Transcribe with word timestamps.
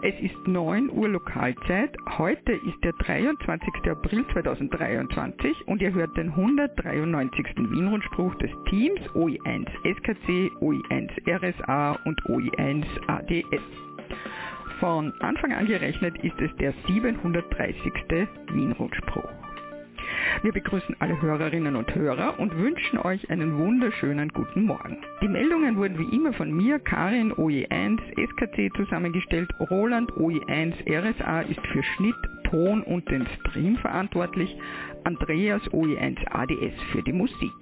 Es 0.00 0.14
ist 0.20 0.46
9 0.46 0.90
Uhr 0.90 1.08
Lokalzeit. 1.08 1.96
Heute 2.18 2.52
ist 2.52 2.84
der 2.84 2.92
23. 2.92 3.90
April 3.90 4.24
2023 4.32 5.66
und 5.66 5.82
ihr 5.82 5.92
hört 5.92 6.16
den 6.16 6.28
193. 6.28 7.44
Wienrundspruch 7.56 8.32
des 8.36 8.50
Teams 8.70 9.00
OI1 9.16 9.66
SKC, 9.82 10.52
OI1 10.60 11.10
RSA 11.26 11.98
und 12.04 12.22
OI1 12.26 12.84
ADS. 13.08 13.62
Von 14.78 15.12
Anfang 15.20 15.52
an 15.52 15.66
gerechnet 15.66 16.16
ist 16.22 16.40
es 16.40 16.54
der 16.58 16.72
730. 16.86 17.92
Wienrundspruch. 18.52 19.47
Wir 20.42 20.52
begrüßen 20.52 20.96
alle 21.00 21.20
Hörerinnen 21.20 21.76
und 21.76 21.94
Hörer 21.94 22.38
und 22.38 22.56
wünschen 22.56 22.98
euch 22.98 23.28
einen 23.30 23.58
wunderschönen 23.58 24.28
guten 24.28 24.64
Morgen. 24.64 24.98
Die 25.22 25.28
Meldungen 25.28 25.76
wurden 25.76 25.98
wie 25.98 26.14
immer 26.14 26.32
von 26.32 26.52
mir, 26.52 26.78
Karin 26.78 27.32
OE1 27.32 27.98
SKC 28.16 28.70
zusammengestellt. 28.76 29.50
Roland 29.70 30.12
OE1 30.12 30.74
RSA 30.88 31.42
ist 31.42 31.66
für 31.68 31.82
Schnitt, 31.82 32.16
Ton 32.50 32.82
und 32.82 33.08
den 33.10 33.26
Stream 33.40 33.76
verantwortlich. 33.78 34.56
Andreas 35.04 35.62
OE1 35.70 36.18
ADS 36.30 36.74
für 36.92 37.02
die 37.02 37.12
Musik. 37.12 37.52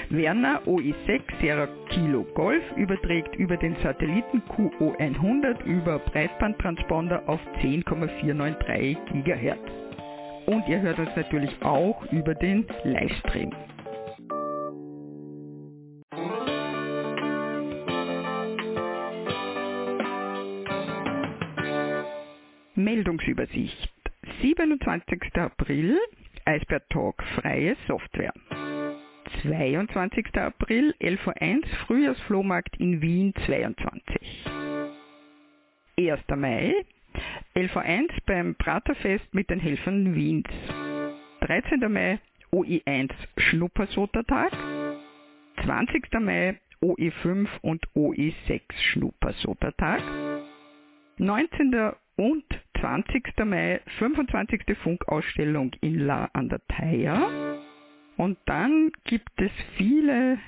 Werner 0.10 0.62
OI6 0.66 1.22
Sierra 1.40 1.70
Kilo 1.90 2.26
Golf 2.34 2.64
überträgt 2.76 3.34
über 3.36 3.56
den 3.56 3.78
Satelliten 3.78 4.44
QO100 4.50 5.64
über 5.64 6.00
Breitbandtransponder 6.00 7.24
auf 7.28 7.40
10,493 7.62 8.98
GHz. 9.24 9.58
Und 10.46 10.68
ihr 10.68 10.82
hört 10.82 11.00
uns 11.00 11.16
natürlich 11.16 11.56
auch 11.62 12.04
über 12.12 12.36
den 12.36 12.68
Livestream. 12.84 13.54
Meldungsübersicht. 23.28 23.92
27. 24.42 25.36
April, 25.36 26.00
Eisbär 26.46 26.82
Talk, 26.90 27.22
freie 27.36 27.76
Software. 27.88 28.34
22. 29.44 30.36
April, 30.38 30.96
11.01 31.02 31.58
Uhr, 31.58 31.68
Frühjahrsflohmarkt 31.86 32.78
in 32.78 33.02
Wien 33.02 33.34
22. 33.46 34.46
1. 36.00 36.22
Mai, 36.36 36.74
11.01 37.56 38.02
Uhr 38.02 38.08
beim 38.26 38.56
Praterfest 38.56 39.34
mit 39.34 39.50
den 39.50 39.60
Helfern 39.60 40.16
Wiens. 40.16 40.50
13. 41.42 41.92
Mai, 41.92 42.20
OI1 42.52 43.12
Schnuppersotertag. 43.38 44.54
20. 45.64 46.14
Mai, 46.22 46.60
OE5 46.82 47.48
und 47.62 47.86
OE6 47.96 48.62
Schnuppersotertag. 48.92 50.02
19. 51.18 51.94
und 52.18 52.44
20. 52.82 53.24
Mai 53.46 53.80
25. 54.00 54.78
Funkausstellung 54.84 55.72
in 55.82 56.00
La 56.00 56.26
an 56.34 56.50
der 56.50 56.60
Thaya. 56.68 57.58
Und 58.18 58.38
dann 58.46 58.92
gibt 59.06 59.40
es 59.40 59.52
viele 59.78 60.40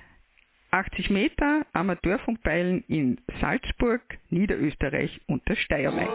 80 0.71 1.09
Meter 1.09 1.65
Amateurfunkbeilen 1.73 2.83
in 2.87 3.21
Salzburg, 3.39 4.01
Niederösterreich 4.29 5.21
und 5.27 5.47
der 5.47 5.55
Steiermark. 5.55 6.09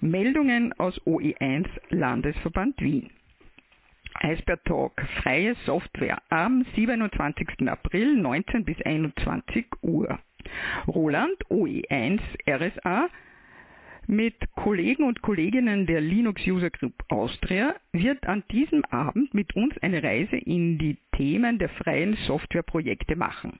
Meldungen 0.00 0.72
aus 0.74 1.00
OE1 1.02 1.66
Landesverband 1.90 2.80
Wien. 2.80 3.10
Eisbär 4.22 4.62
Talk, 4.64 5.00
freie 5.22 5.54
Software 5.66 6.22
am 6.30 6.64
27. 6.74 7.68
April 7.68 8.16
19 8.16 8.64
bis 8.64 8.80
21 8.82 9.66
Uhr. 9.82 10.18
Roland 10.86 11.36
OE1 11.50 12.20
RSA 12.48 13.08
mit 14.06 14.34
Kollegen 14.54 15.04
und 15.04 15.20
Kolleginnen 15.22 15.86
der 15.86 16.00
Linux 16.00 16.46
User 16.46 16.70
Group 16.70 16.94
Austria 17.08 17.74
wird 17.92 18.26
an 18.26 18.44
diesem 18.50 18.84
Abend 18.86 19.34
mit 19.34 19.54
uns 19.56 19.76
eine 19.78 20.02
Reise 20.02 20.36
in 20.36 20.78
die 20.78 20.96
Themen 21.16 21.58
der 21.58 21.68
freien 21.68 22.16
Softwareprojekte 22.26 23.16
machen. 23.16 23.58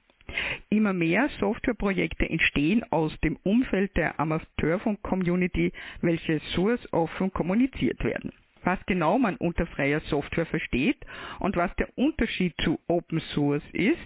Immer 0.70 0.92
mehr 0.92 1.28
Softwareprojekte 1.40 2.28
entstehen 2.28 2.84
aus 2.90 3.18
dem 3.20 3.36
Umfeld 3.42 3.96
der 3.96 4.18
Amateurfunk-Community, 4.20 5.72
welche 6.00 6.40
source 6.54 6.92
offen 6.92 7.32
kommuniziert 7.32 8.02
werden 8.04 8.32
was 8.66 8.78
genau 8.86 9.18
man 9.18 9.36
unter 9.36 9.66
freier 9.66 10.00
Software 10.10 10.46
versteht 10.46 10.98
und 11.38 11.56
was 11.56 11.74
der 11.76 11.88
Unterschied 11.96 12.54
zu 12.62 12.78
Open 12.88 13.20
Source 13.32 13.62
ist, 13.72 13.96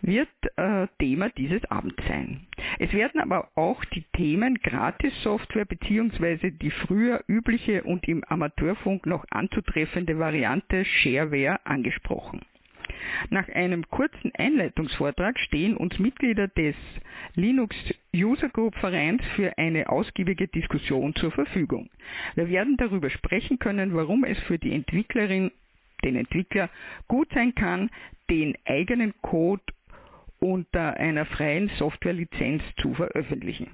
wird 0.00 0.28
äh, 0.56 0.88
Thema 0.98 1.28
dieses 1.30 1.64
Abends 1.66 2.02
sein. 2.08 2.46
Es 2.78 2.92
werden 2.92 3.20
aber 3.20 3.50
auch 3.54 3.84
die 3.84 4.04
Themen 4.14 4.54
Gratis-Software 4.54 5.66
bzw. 5.66 6.50
die 6.50 6.70
früher 6.70 7.22
übliche 7.28 7.84
und 7.84 8.08
im 8.08 8.24
Amateurfunk 8.24 9.06
noch 9.06 9.24
anzutreffende 9.30 10.18
Variante 10.18 10.84
Shareware 10.84 11.64
angesprochen. 11.64 12.40
Nach 13.30 13.48
einem 13.48 13.88
kurzen 13.88 14.32
Einleitungsvortrag 14.34 15.38
stehen 15.38 15.76
uns 15.76 15.98
Mitglieder 15.98 16.48
des 16.48 16.74
Linux 17.34 17.76
User 18.14 18.48
Group 18.48 18.74
Vereins 18.76 19.22
für 19.36 19.56
eine 19.58 19.88
ausgiebige 19.88 20.48
Diskussion 20.48 21.14
zur 21.14 21.30
Verfügung. 21.32 21.90
Wir 22.34 22.48
werden 22.48 22.76
darüber 22.76 23.10
sprechen 23.10 23.58
können, 23.58 23.94
warum 23.94 24.24
es 24.24 24.38
für 24.40 24.58
die 24.58 24.72
Entwicklerin, 24.72 25.50
den 26.04 26.16
Entwickler 26.16 26.68
gut 27.08 27.28
sein 27.32 27.54
kann, 27.54 27.90
den 28.28 28.56
eigenen 28.64 29.14
Code 29.22 29.62
unter 30.40 30.94
einer 30.94 31.24
freien 31.24 31.68
Softwarelizenz 31.78 32.62
zu 32.80 32.94
veröffentlichen. 32.94 33.68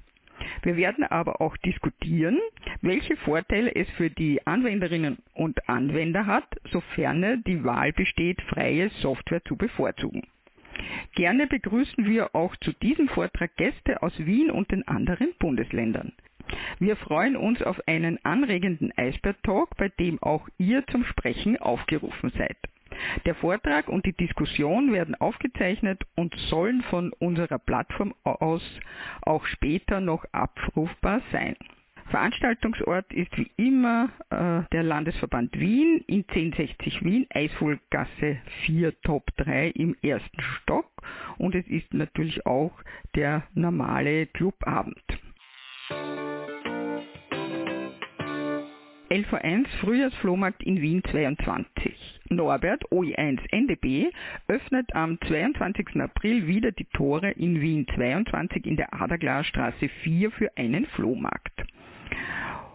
Wir 0.62 0.76
werden 0.76 1.04
aber 1.04 1.40
auch 1.40 1.56
diskutieren, 1.58 2.38
welche 2.80 3.16
Vorteile 3.16 3.74
es 3.74 3.88
für 3.90 4.10
die 4.10 4.46
Anwenderinnen 4.46 5.18
und 5.34 5.68
Anwender 5.68 6.26
hat, 6.26 6.46
sofern 6.70 7.42
die 7.46 7.64
Wahl 7.64 7.92
besteht, 7.92 8.40
freie 8.42 8.90
Software 9.00 9.42
zu 9.44 9.56
bevorzugen. 9.56 10.22
Gerne 11.14 11.46
begrüßen 11.46 12.06
wir 12.06 12.34
auch 12.34 12.54
zu 12.56 12.72
diesem 12.72 13.08
Vortrag 13.08 13.56
Gäste 13.56 14.02
aus 14.02 14.12
Wien 14.18 14.50
und 14.50 14.70
den 14.70 14.86
anderen 14.86 15.28
Bundesländern. 15.38 16.12
Wir 16.78 16.96
freuen 16.96 17.36
uns 17.36 17.62
auf 17.62 17.80
einen 17.86 18.24
anregenden 18.24 18.92
Eisbär-Talk, 18.96 19.76
bei 19.76 19.88
dem 19.88 20.22
auch 20.22 20.48
ihr 20.56 20.86
zum 20.86 21.04
Sprechen 21.04 21.58
aufgerufen 21.58 22.30
seid. 22.36 22.56
Der 23.26 23.34
Vortrag 23.34 23.88
und 23.88 24.04
die 24.06 24.12
Diskussion 24.12 24.92
werden 24.92 25.14
aufgezeichnet 25.14 26.02
und 26.16 26.34
sollen 26.48 26.82
von 26.82 27.12
unserer 27.18 27.58
Plattform 27.58 28.14
aus 28.24 28.62
auch 29.22 29.44
später 29.46 30.00
noch 30.00 30.24
abrufbar 30.32 31.20
sein. 31.32 31.56
Veranstaltungsort 32.10 33.12
ist 33.12 33.36
wie 33.36 33.50
immer 33.56 34.08
äh, 34.30 34.62
der 34.72 34.82
Landesverband 34.82 35.58
Wien 35.58 36.02
in 36.06 36.24
1060 36.26 37.04
Wien, 37.04 37.26
Eisvollgasse 37.28 38.38
4 38.64 38.98
Top 39.02 39.24
3 39.36 39.68
im 39.68 39.94
ersten 40.00 40.40
Stock 40.40 40.90
und 41.36 41.54
es 41.54 41.66
ist 41.66 41.92
natürlich 41.92 42.46
auch 42.46 42.72
der 43.14 43.42
normale 43.54 44.26
Clubabend. 44.26 45.02
LV1 49.18 49.66
Frühjahrsflohmarkt 49.80 50.62
in 50.62 50.80
Wien 50.80 51.02
22. 51.10 52.20
Norbert 52.28 52.84
OI1 52.92 53.40
NDB 53.50 54.12
öffnet 54.46 54.94
am 54.94 55.20
22. 55.20 56.00
April 56.00 56.46
wieder 56.46 56.70
die 56.70 56.84
Tore 56.84 57.30
in 57.32 57.60
Wien 57.60 57.84
22 57.96 58.64
in 58.64 58.76
der 58.76 58.94
Aderglasstraße 58.94 59.88
4 59.88 60.30
für 60.30 60.56
einen 60.56 60.86
Flohmarkt. 60.86 61.64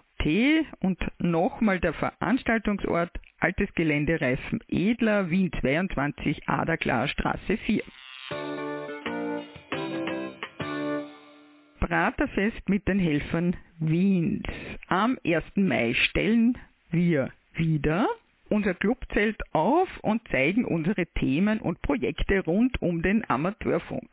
und 0.81 0.99
nochmal 1.19 1.79
der 1.79 1.93
Veranstaltungsort 1.93 3.09
Altes 3.39 3.73
Gelände 3.73 4.21
Reifen 4.21 4.59
Edler, 4.67 5.31
Wien 5.31 5.51
22, 5.61 6.47
Aderklarstraße 6.47 7.57
4. 7.57 7.81
Praterfest 11.79 12.69
mit 12.69 12.87
den 12.87 12.99
Helfern 12.99 13.55
Wiens. 13.79 14.43
Am 14.87 15.17
1. 15.25 15.43
Mai 15.55 15.95
stellen 15.95 16.55
wir 16.91 17.31
wieder 17.53 18.07
unser 18.51 18.73
Clubzelt 18.73 19.41
auf 19.53 19.87
und 20.01 20.27
zeigen 20.27 20.65
unsere 20.65 21.05
Themen 21.07 21.59
und 21.59 21.81
Projekte 21.81 22.43
rund 22.43 22.81
um 22.81 23.01
den 23.01 23.27
Amateurfunk. 23.29 24.09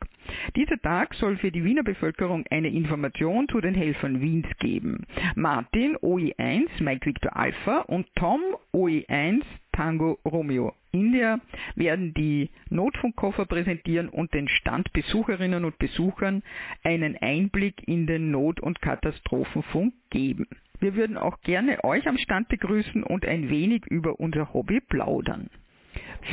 Dieser 0.55 0.79
Tag 0.79 1.13
soll 1.15 1.37
für 1.37 1.51
die 1.51 1.63
Wiener 1.63 1.83
Bevölkerung 1.83 2.45
eine 2.49 2.69
Information 2.69 3.47
zu 3.49 3.59
den 3.61 3.75
Helfern 3.75 4.21
Wiens 4.21 4.47
geben. 4.59 5.05
Martin 5.35 5.97
OE1 5.97 6.67
Mike 6.79 7.05
Victor 7.05 7.35
Alpha 7.35 7.79
und 7.81 8.07
Tom 8.15 8.41
OE1 8.73 9.41
Tango 9.73 10.19
Romeo 10.25 10.73
India 10.91 11.39
werden 11.75 12.13
die 12.13 12.49
Notfunkkoffer 12.69 13.45
präsentieren 13.45 14.09
und 14.09 14.33
den 14.33 14.47
Standbesucherinnen 14.47 15.65
und 15.65 15.77
Besuchern 15.77 16.43
einen 16.83 17.17
Einblick 17.17 17.87
in 17.87 18.07
den 18.07 18.31
Not- 18.31 18.59
und 18.59 18.81
Katastrophenfunk 18.81 19.93
geben. 20.09 20.47
Wir 20.79 20.95
würden 20.95 21.17
auch 21.17 21.41
gerne 21.41 21.83
euch 21.83 22.07
am 22.07 22.17
Stand 22.17 22.47
begrüßen 22.49 23.03
und 23.03 23.25
ein 23.25 23.49
wenig 23.49 23.85
über 23.87 24.19
unser 24.19 24.53
Hobby 24.53 24.79
plaudern. 24.79 25.49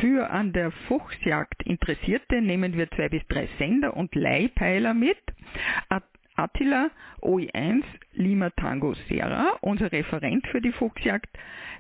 Für 0.01 0.31
an 0.31 0.53
der 0.53 0.71
Fuchsjagd 0.89 1.63
Interessierte 1.65 2.41
nehmen 2.41 2.77
wir 2.77 2.91
zwei 2.91 3.09
bis 3.09 3.27
drei 3.29 3.49
Sender 3.59 3.97
und 3.97 4.15
Leihpeiler 4.15 4.95
mit. 4.95 5.19
Attila 6.37 6.91
OI1 7.23 7.83
Lima 8.13 8.51
Tango 8.51 8.95
Serra, 9.09 9.57
unser 9.63 9.91
Referent 9.91 10.47
für 10.49 10.61
die 10.61 10.73
Fuchsjagd, 10.73 11.31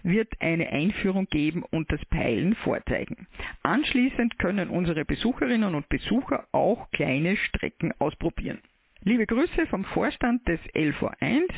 wird 0.02 0.32
eine 0.40 0.68
Einführung 0.70 1.26
geben 1.26 1.62
und 1.62 1.92
das 1.92 2.02
Peilen 2.06 2.54
vorzeigen. 2.56 3.26
Anschließend 3.62 4.38
können 4.38 4.70
unsere 4.70 5.04
Besucherinnen 5.04 5.74
und 5.74 5.88
Besucher 5.90 6.46
auch 6.52 6.90
kleine 6.90 7.36
Strecken 7.36 7.92
ausprobieren. 7.98 8.60
Liebe 9.02 9.26
Grüße 9.26 9.66
vom 9.66 9.84
Vorstand 9.84 10.46
des 10.48 10.60
LV1. 10.74 11.50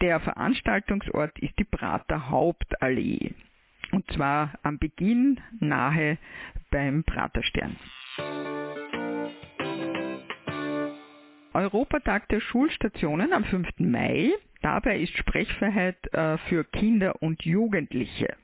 Der 0.00 0.20
Veranstaltungsort 0.20 1.38
ist 1.38 1.58
die 1.58 1.64
Prater 1.64 2.30
Hauptallee. 2.30 3.34
Und 3.92 4.10
zwar 4.12 4.54
am 4.62 4.78
Beginn 4.78 5.40
nahe 5.60 6.18
beim 6.70 7.04
Praterstern. 7.04 7.76
Europatag 11.54 12.28
der 12.28 12.40
Schulstationen 12.40 13.32
am 13.32 13.44
5. 13.44 13.68
Mai. 13.78 14.32
Dabei 14.62 14.98
ist 15.00 15.16
Sprechfreiheit 15.16 15.96
äh, 16.14 16.38
für 16.48 16.64
Kinder 16.64 17.20
und 17.20 17.44
Jugendliche. 17.44 18.36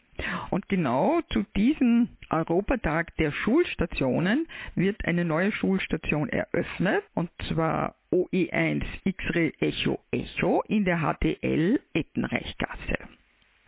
Und 0.51 0.69
genau 0.69 1.21
zu 1.31 1.45
diesem 1.57 2.09
Europatag 2.29 3.17
der 3.17 3.31
Schulstationen 3.33 4.49
wird 4.75 5.05
eine 5.05 5.25
neue 5.25 5.53
Schulstation 5.53 6.29
eröffnet, 6.29 7.05
und 7.15 7.31
zwar 7.49 7.95
OE1 8.13 8.85
X-Ray 9.05 9.53
Echo 9.61 10.01
Echo 10.11 10.63
in 10.69 10.85
der 10.85 10.99
HTL 10.99 11.81
Ettenreichgasse. 11.93 12.99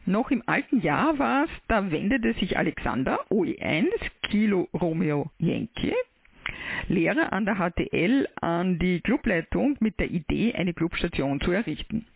Noch 0.07 0.31
im 0.31 0.43
alten 0.47 0.81
Jahr 0.81 1.19
war 1.19 1.45
es, 1.45 1.51
da 1.69 1.91
wendete 1.91 2.33
sich 2.35 2.57
Alexander 2.57 3.21
OE1 3.31 3.89
Kilo 4.23 4.69
Romeo 4.73 5.31
Yankee 5.39 5.95
Lehrer 6.89 7.33
an 7.33 7.45
der 7.45 7.57
HTL 7.57 8.29
an 8.41 8.79
die 8.79 9.01
Clubleitung 9.01 9.77
mit 9.81 9.99
der 10.01 10.11
Idee, 10.11 10.55
eine 10.55 10.75
Clubstation 10.75 11.41
zu 11.41 11.53
errichten. 11.53 12.07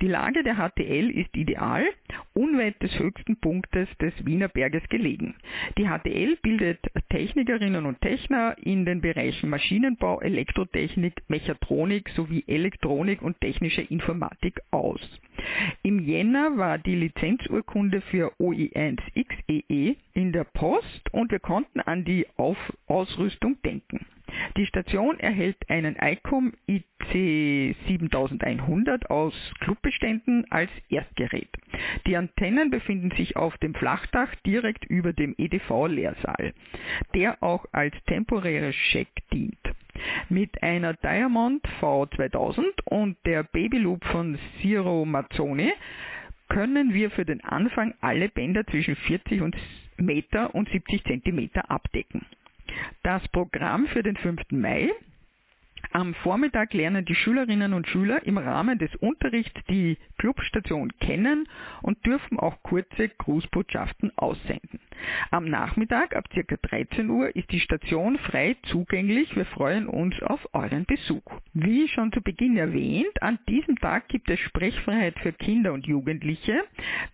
Die 0.00 0.08
Lage 0.08 0.42
der 0.42 0.56
HTL 0.56 1.10
ist 1.10 1.36
ideal, 1.36 1.84
unweit 2.34 2.80
des 2.82 2.98
höchsten 2.98 3.36
Punktes 3.36 3.88
des 4.00 4.12
Wiener 4.24 4.48
Berges 4.48 4.82
gelegen. 4.88 5.34
Die 5.76 5.88
HTL 5.88 6.36
bildet 6.42 6.78
Technikerinnen 7.10 7.84
und 7.84 8.00
Techner 8.00 8.56
in 8.62 8.84
den 8.84 9.00
Bereichen 9.00 9.50
Maschinenbau, 9.50 10.20
Elektrotechnik, 10.20 11.22
Mechatronik 11.28 12.08
sowie 12.10 12.44
Elektronik 12.46 13.22
und 13.22 13.40
technische 13.40 13.82
Informatik 13.82 14.60
aus. 14.70 15.00
Im 15.82 16.00
Jänner 16.00 16.56
war 16.56 16.78
die 16.78 16.94
Lizenzurkunde 16.94 18.00
für 18.02 18.32
OI1XEE 18.40 19.96
in 20.14 20.32
der 20.32 20.44
Post 20.44 21.12
und 21.12 21.30
wir 21.30 21.40
konnten 21.40 21.80
an 21.80 22.04
die 22.04 22.26
Auf 22.36 22.58
Ausrüstung 22.86 23.60
denken. 23.62 24.06
Die 24.56 24.66
Station 24.66 25.18
erhält 25.20 25.56
einen 25.68 25.96
ICOM 26.00 26.52
IC 26.66 26.84
7100 27.86 29.10
aus 29.10 29.34
Clubbeständen 29.60 30.44
als 30.50 30.70
Erstgerät. 30.88 31.48
Die 32.06 32.16
Antennen 32.16 32.70
befinden 32.70 33.10
sich 33.12 33.36
auf 33.36 33.56
dem 33.58 33.74
Flachdach 33.74 34.34
direkt 34.46 34.84
über 34.84 35.12
dem 35.12 35.34
EDV-Lehrsaal, 35.38 36.52
der 37.14 37.42
auch 37.42 37.64
als 37.72 37.94
temporäres 38.06 38.74
Check 38.90 39.08
dient. 39.32 39.58
Mit 40.28 40.62
einer 40.62 40.94
Diamond 40.94 41.64
V2000 41.80 42.82
und 42.84 43.16
der 43.24 43.42
Babyloop 43.42 44.04
von 44.04 44.38
Zero 44.60 45.04
Mazzoni 45.04 45.72
können 46.48 46.94
wir 46.94 47.10
für 47.10 47.24
den 47.24 47.42
Anfang 47.42 47.94
alle 48.00 48.28
Bänder 48.28 48.66
zwischen 48.66 48.96
40 48.96 49.42
Meter 49.98 50.54
und 50.54 50.68
70 50.68 51.04
Zentimeter 51.04 51.70
abdecken. 51.70 52.24
Das 53.02 53.26
Programm 53.28 53.86
für 53.88 54.02
den 54.02 54.16
5. 54.16 54.42
Mai 54.50 54.92
Am 55.92 56.14
Vormittag 56.14 56.74
lernen 56.74 57.04
die 57.04 57.14
Schülerinnen 57.14 57.72
und 57.72 57.86
Schüler 57.88 58.22
im 58.24 58.38
Rahmen 58.38 58.78
des 58.78 58.94
Unterrichts 58.96 59.60
die 59.68 59.96
Clubstation 60.18 60.92
kennen 61.00 61.48
und 61.82 62.04
dürfen 62.04 62.38
auch 62.38 62.62
kurze 62.62 63.08
Grußbotschaften 63.08 64.16
aussenden. 64.16 64.80
Am 65.30 65.44
Nachmittag 65.44 66.16
ab 66.16 66.28
ca. 66.30 66.42
13 66.42 67.10
Uhr 67.10 67.34
ist 67.34 67.50
die 67.50 67.60
Station 67.60 68.18
frei 68.18 68.56
zugänglich. 68.64 69.34
Wir 69.36 69.46
freuen 69.46 69.86
uns 69.86 70.20
auf 70.22 70.48
euren 70.52 70.84
Besuch. 70.84 71.22
Wie 71.54 71.88
schon 71.88 72.12
zu 72.12 72.20
Beginn 72.20 72.56
erwähnt, 72.56 73.22
an 73.22 73.38
diesem 73.48 73.76
Tag 73.76 74.08
gibt 74.08 74.30
es 74.30 74.40
Sprechfreiheit 74.40 75.18
für 75.20 75.32
Kinder 75.32 75.72
und 75.72 75.86
Jugendliche. 75.86 76.64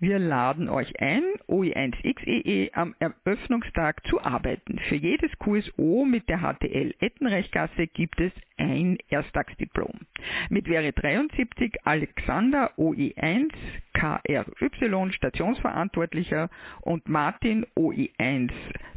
Wir 0.00 0.18
laden 0.18 0.68
euch 0.68 1.00
ein, 1.00 1.22
OE1XEE 1.48 2.44
e 2.44 2.70
am 2.72 2.94
Eröffnungstag 2.98 4.06
zu 4.06 4.20
arbeiten. 4.20 4.78
Für 4.88 4.96
jedes 4.96 5.30
QSO 5.38 6.04
mit 6.04 6.28
der 6.28 6.40
HTL 6.40 6.94
Ettenreichgasse 7.00 7.86
gibt 7.86 8.20
es 8.20 8.32
ein 8.56 8.98
Ersttagsdiplom. 9.08 10.00
Mit 10.48 10.68
Wäre 10.68 10.92
73 10.92 11.74
Alexander 11.84 12.72
OE1 12.78 13.52
KRY 13.94 15.12
Stationsverantwortlicher 15.12 16.50
und 16.82 17.08
Martin 17.08 17.66
OE1 17.76 18.50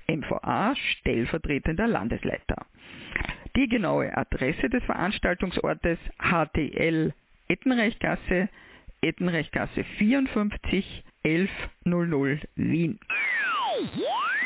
MVA 0.07 0.75
stellvertretender 0.75 1.87
Landesleiter. 1.87 2.65
Die 3.55 3.67
genaue 3.67 4.15
Adresse 4.15 4.69
des 4.69 4.83
Veranstaltungsortes 4.83 5.97
HTL 6.19 7.13
Ettenreichgasse, 7.47 8.49
Ettenreichgasse 9.01 9.83
54 9.97 11.03
1100 11.23 12.47
Wien. 12.55 12.99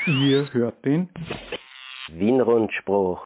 Ihr 0.05 0.51
hört 0.53 0.83
den 0.85 1.09
Wien-Rundspruch. 2.09 3.25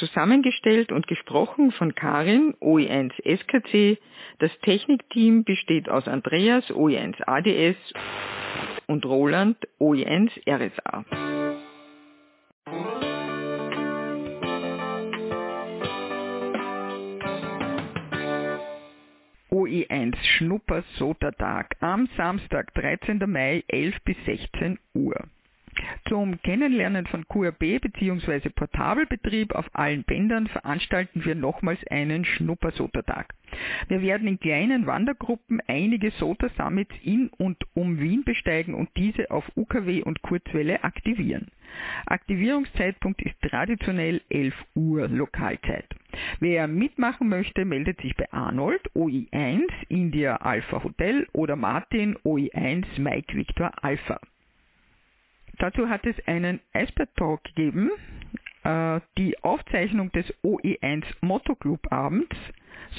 Zusammengestellt 0.00 0.92
und 0.92 1.06
gesprochen 1.06 1.72
von 1.72 1.94
Karin, 1.94 2.54
OE1 2.60 3.12
SKC. 3.22 3.98
Das 4.38 4.50
Technikteam 4.62 5.44
besteht 5.44 5.90
aus 5.90 6.08
Andreas, 6.08 6.64
OE1 6.70 7.22
ADS 7.26 7.76
und 8.86 9.04
Roland, 9.04 9.58
OE1 9.78 10.30
RSA. 10.48 11.04
OE1 19.50 20.16
Schnupper-Sota-Tag 20.16 21.76
am 21.80 22.08
Samstag, 22.16 22.72
13. 22.72 23.22
Mai, 23.26 23.64
11 23.68 24.02
bis 24.04 24.16
16 24.24 24.78
Uhr. 24.94 25.28
Zum 26.08 26.40
Kennenlernen 26.42 27.06
von 27.06 27.26
QRB 27.28 27.80
bzw. 27.80 28.48
Portabelbetrieb 28.50 29.54
auf 29.54 29.66
allen 29.72 30.04
Bändern 30.04 30.46
veranstalten 30.48 31.24
wir 31.24 31.34
nochmals 31.34 31.84
einen 31.88 32.24
Schnupper-Sota-Tag. 32.24 33.34
Wir 33.88 34.02
werden 34.02 34.28
in 34.28 34.38
kleinen 34.38 34.86
Wandergruppen 34.86 35.60
einige 35.66 36.10
Sota-Summits 36.12 36.94
in 37.02 37.28
und 37.28 37.56
um 37.74 38.00
Wien 38.00 38.24
besteigen 38.24 38.74
und 38.74 38.88
diese 38.96 39.30
auf 39.30 39.44
UKW 39.56 40.02
und 40.02 40.22
Kurzwelle 40.22 40.84
aktivieren. 40.84 41.48
Aktivierungszeitpunkt 42.06 43.22
ist 43.22 43.40
traditionell 43.42 44.20
11 44.28 44.54
Uhr 44.74 45.08
Lokalzeit. 45.08 45.86
Wer 46.40 46.66
mitmachen 46.66 47.28
möchte, 47.28 47.64
meldet 47.64 48.00
sich 48.00 48.16
bei 48.16 48.30
Arnold 48.32 48.82
OI1 48.94 49.68
India 49.88 50.36
Alpha 50.36 50.82
Hotel 50.82 51.28
oder 51.32 51.56
Martin 51.56 52.16
OI1 52.24 53.00
Mike 53.00 53.36
Victor 53.36 53.72
Alpha. 53.82 54.20
Dazu 55.60 55.88
hat 55.90 56.06
es 56.06 56.16
einen 56.26 56.58
Iceberg 56.72 57.14
Talk 57.16 57.44
gegeben, 57.44 57.90
äh, 58.64 59.00
die 59.18 59.38
Aufzeichnung 59.44 60.10
des 60.12 60.24
OE1 60.42 61.04
Motto 61.20 61.54
Club 61.54 61.86
Abends, 61.92 62.34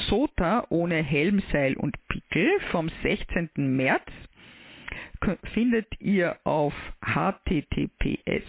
SOTA 0.07 0.67
ohne 0.69 1.01
Helm, 1.01 1.41
Seil 1.51 1.75
und 1.75 1.97
Pickel 2.07 2.51
vom 2.69 2.89
16. 3.01 3.49
März 3.55 4.05
findet 5.53 5.87
ihr 5.99 6.37
auf 6.43 6.73
https 7.03 8.43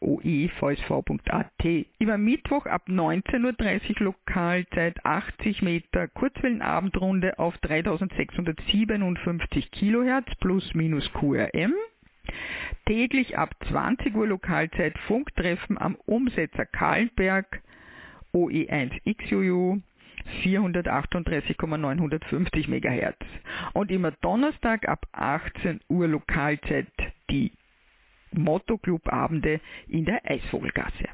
Über 1.99 2.17
Mittwoch 2.17 2.65
ab 2.65 2.87
19.30 2.87 3.99
Uhr 3.99 4.05
Lokalzeit 4.05 5.05
80 5.05 5.61
Meter 5.61 6.07
Kurzwellenabendrunde 6.07 7.37
auf 7.37 7.55
3657 7.59 9.69
kHz 9.69 10.33
plus 10.39 10.73
minus 10.73 11.13
QRM. 11.13 11.75
Täglich 12.85 13.37
ab 13.37 13.55
20 13.69 14.15
Uhr 14.15 14.27
Lokalzeit 14.27 14.97
Funktreffen 15.07 15.77
am 15.77 15.95
Umsetzer 16.05 16.65
Kahlenberg 16.65 17.61
OE1 18.33 18.99
XUU 19.17 19.81
438,950 20.43 22.67
MHz. 22.67 23.17
Und 23.73 23.91
immer 23.91 24.11
Donnerstag 24.21 24.87
ab 24.87 25.05
18 25.11 25.81
Uhr 25.89 26.07
Lokalzeit 26.07 26.87
die 27.29 27.51
Motto-Club-Abende 28.31 29.59
in 29.87 30.05
der 30.05 30.21
Eisvogelgasse. 30.29 31.09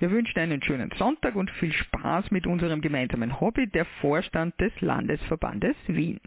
Wir 0.00 0.10
wünschen 0.10 0.38
einen 0.38 0.62
schönen 0.62 0.90
Sonntag 0.96 1.36
und 1.36 1.50
viel 1.50 1.72
Spaß 1.72 2.30
mit 2.30 2.46
unserem 2.46 2.80
gemeinsamen 2.80 3.40
Hobby, 3.40 3.66
der 3.66 3.84
Vorstand 4.00 4.58
des 4.60 4.72
Landesverbandes 4.80 5.76
Wien. 5.86 6.20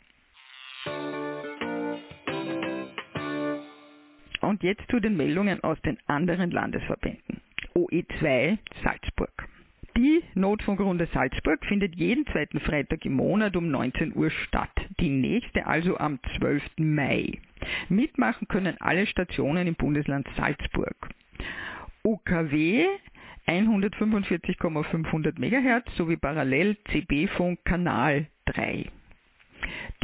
Und 4.49 4.63
jetzt 4.63 4.81
zu 4.89 4.99
den 4.99 5.15
Meldungen 5.15 5.63
aus 5.63 5.79
den 5.83 5.99
anderen 6.07 6.49
Landesverbänden. 6.49 7.39
OE2 7.75 8.57
Salzburg. 8.83 9.47
Die 9.95 10.23
Notfunkrunde 10.33 11.07
Salzburg 11.13 11.63
findet 11.67 11.95
jeden 11.95 12.25
zweiten 12.25 12.59
Freitag 12.59 13.05
im 13.05 13.13
Monat 13.13 13.55
um 13.55 13.69
19 13.69 14.15
Uhr 14.15 14.31
statt. 14.31 14.71
Die 14.99 15.11
nächste 15.11 15.67
also 15.67 15.99
am 15.99 16.17
12. 16.39 16.63
Mai. 16.77 17.37
Mitmachen 17.89 18.47
können 18.47 18.75
alle 18.79 19.05
Stationen 19.05 19.67
im 19.67 19.75
Bundesland 19.75 20.27
Salzburg. 20.35 20.97
UKW 22.03 22.87
145,500 23.45 25.37
MHz 25.37 25.95
sowie 25.95 26.17
parallel 26.17 26.75
CB-Funk 26.85 27.59
Kanal 27.65 28.25
3. 28.45 28.89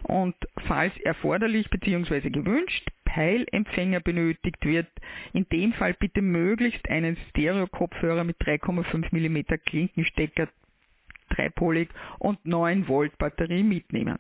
und 0.03 0.35
falls 0.67 0.95
erforderlich 1.01 1.69
bzw. 1.69 2.29
gewünscht 2.29 2.89
Peilempfänger 3.09 4.01
benötigt 4.01 4.63
wird, 4.63 4.87
in 5.33 5.47
dem 5.49 5.73
Fall 5.73 5.95
bitte 5.95 6.21
möglichst 6.21 6.87
einen 6.89 7.17
Stereo-Kopfhörer 7.29 8.23
mit 8.23 8.37
3,5 8.37 9.07
mm 9.11 9.59
Klinkenstecker 9.65 10.47
dreipolig 11.29 11.89
und 12.19 12.45
9 12.45 12.87
Volt 12.87 13.17
Batterie 13.17 13.63
mitnehmen. 13.63 14.19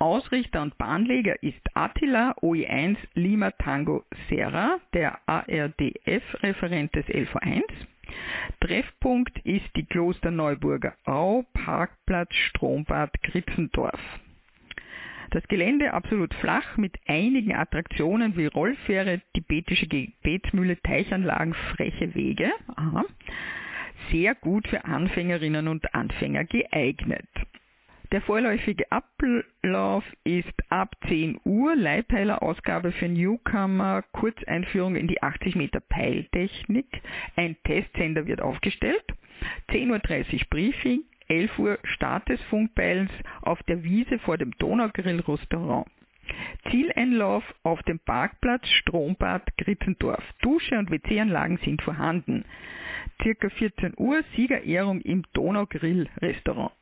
Ausrichter 0.00 0.62
und 0.62 0.76
Bahnleger 0.78 1.40
ist 1.44 1.60
Attila 1.74 2.32
OE1 2.42 2.96
Lima 3.14 3.52
Tango 3.52 4.04
Serra, 4.28 4.80
der 4.94 5.20
ARDF-Referent 5.26 6.92
des 6.96 7.06
LV1. 7.06 7.62
Treffpunkt 8.58 9.38
ist 9.44 9.70
die 9.76 9.86
Klosterneuburger 9.86 10.96
Au, 11.04 11.44
Parkplatz 11.52 12.34
Strombad 12.34 13.12
Gritzendorf. 13.22 14.00
Das 15.30 15.46
Gelände 15.48 15.92
absolut 15.92 16.32
flach 16.34 16.76
mit 16.78 16.96
einigen 17.06 17.54
Attraktionen 17.54 18.36
wie 18.36 18.46
Rollfähre, 18.46 19.20
tibetische 19.34 19.86
Gebetsmühle, 19.86 20.80
Teichanlagen, 20.82 21.54
freche 21.54 22.14
Wege. 22.14 22.50
Aha. 22.76 23.04
Sehr 24.10 24.34
gut 24.34 24.66
für 24.68 24.84
Anfängerinnen 24.86 25.68
und 25.68 25.94
Anfänger 25.94 26.44
geeignet. 26.44 27.28
Der 28.10 28.22
vorläufige 28.22 28.90
Ablauf 28.90 30.02
ist 30.24 30.54
ab 30.70 30.96
10 31.08 31.40
Uhr 31.44 31.76
Leihpeilerausgabe 31.76 32.92
für 32.92 33.08
Newcomer, 33.08 34.02
Kurzeinführung 34.12 34.96
in 34.96 35.08
die 35.08 35.22
80 35.22 35.56
Meter 35.56 35.80
Peiltechnik. 35.80 37.02
Ein 37.36 37.56
Testsender 37.64 38.26
wird 38.26 38.40
aufgestellt. 38.40 39.04
10.30 39.68 40.32
Uhr 40.32 40.40
Briefing, 40.48 41.02
11 41.28 41.58
Uhr 41.58 41.78
Start 41.84 42.28
des 42.28 42.40
Funkbeils 42.44 43.10
auf 43.42 43.62
der 43.64 43.84
Wiese 43.84 44.18
vor 44.20 44.38
dem 44.38 44.52
Donaugrill-Restaurant. 44.58 45.86
Zieleinlauf 46.70 47.44
auf 47.62 47.82
dem 47.82 47.98
Parkplatz 47.98 48.66
Strombad 48.68 49.42
Gritzendorf. 49.56 50.22
Dusche 50.42 50.78
und 50.78 50.90
WC-Anlagen 50.90 51.58
sind 51.58 51.82
vorhanden. 51.82 52.44
Circa 53.22 53.48
14 53.50 53.94
Uhr 53.96 54.22
Siegerehrung 54.36 55.00
im 55.02 55.24
Donaugrill-Restaurant. 55.32 56.72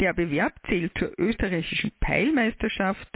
Der 0.00 0.12
Bewerb 0.12 0.54
zählt 0.68 0.96
zur 0.98 1.12
österreichischen 1.18 1.92
Peilmeisterschaft. 2.00 3.08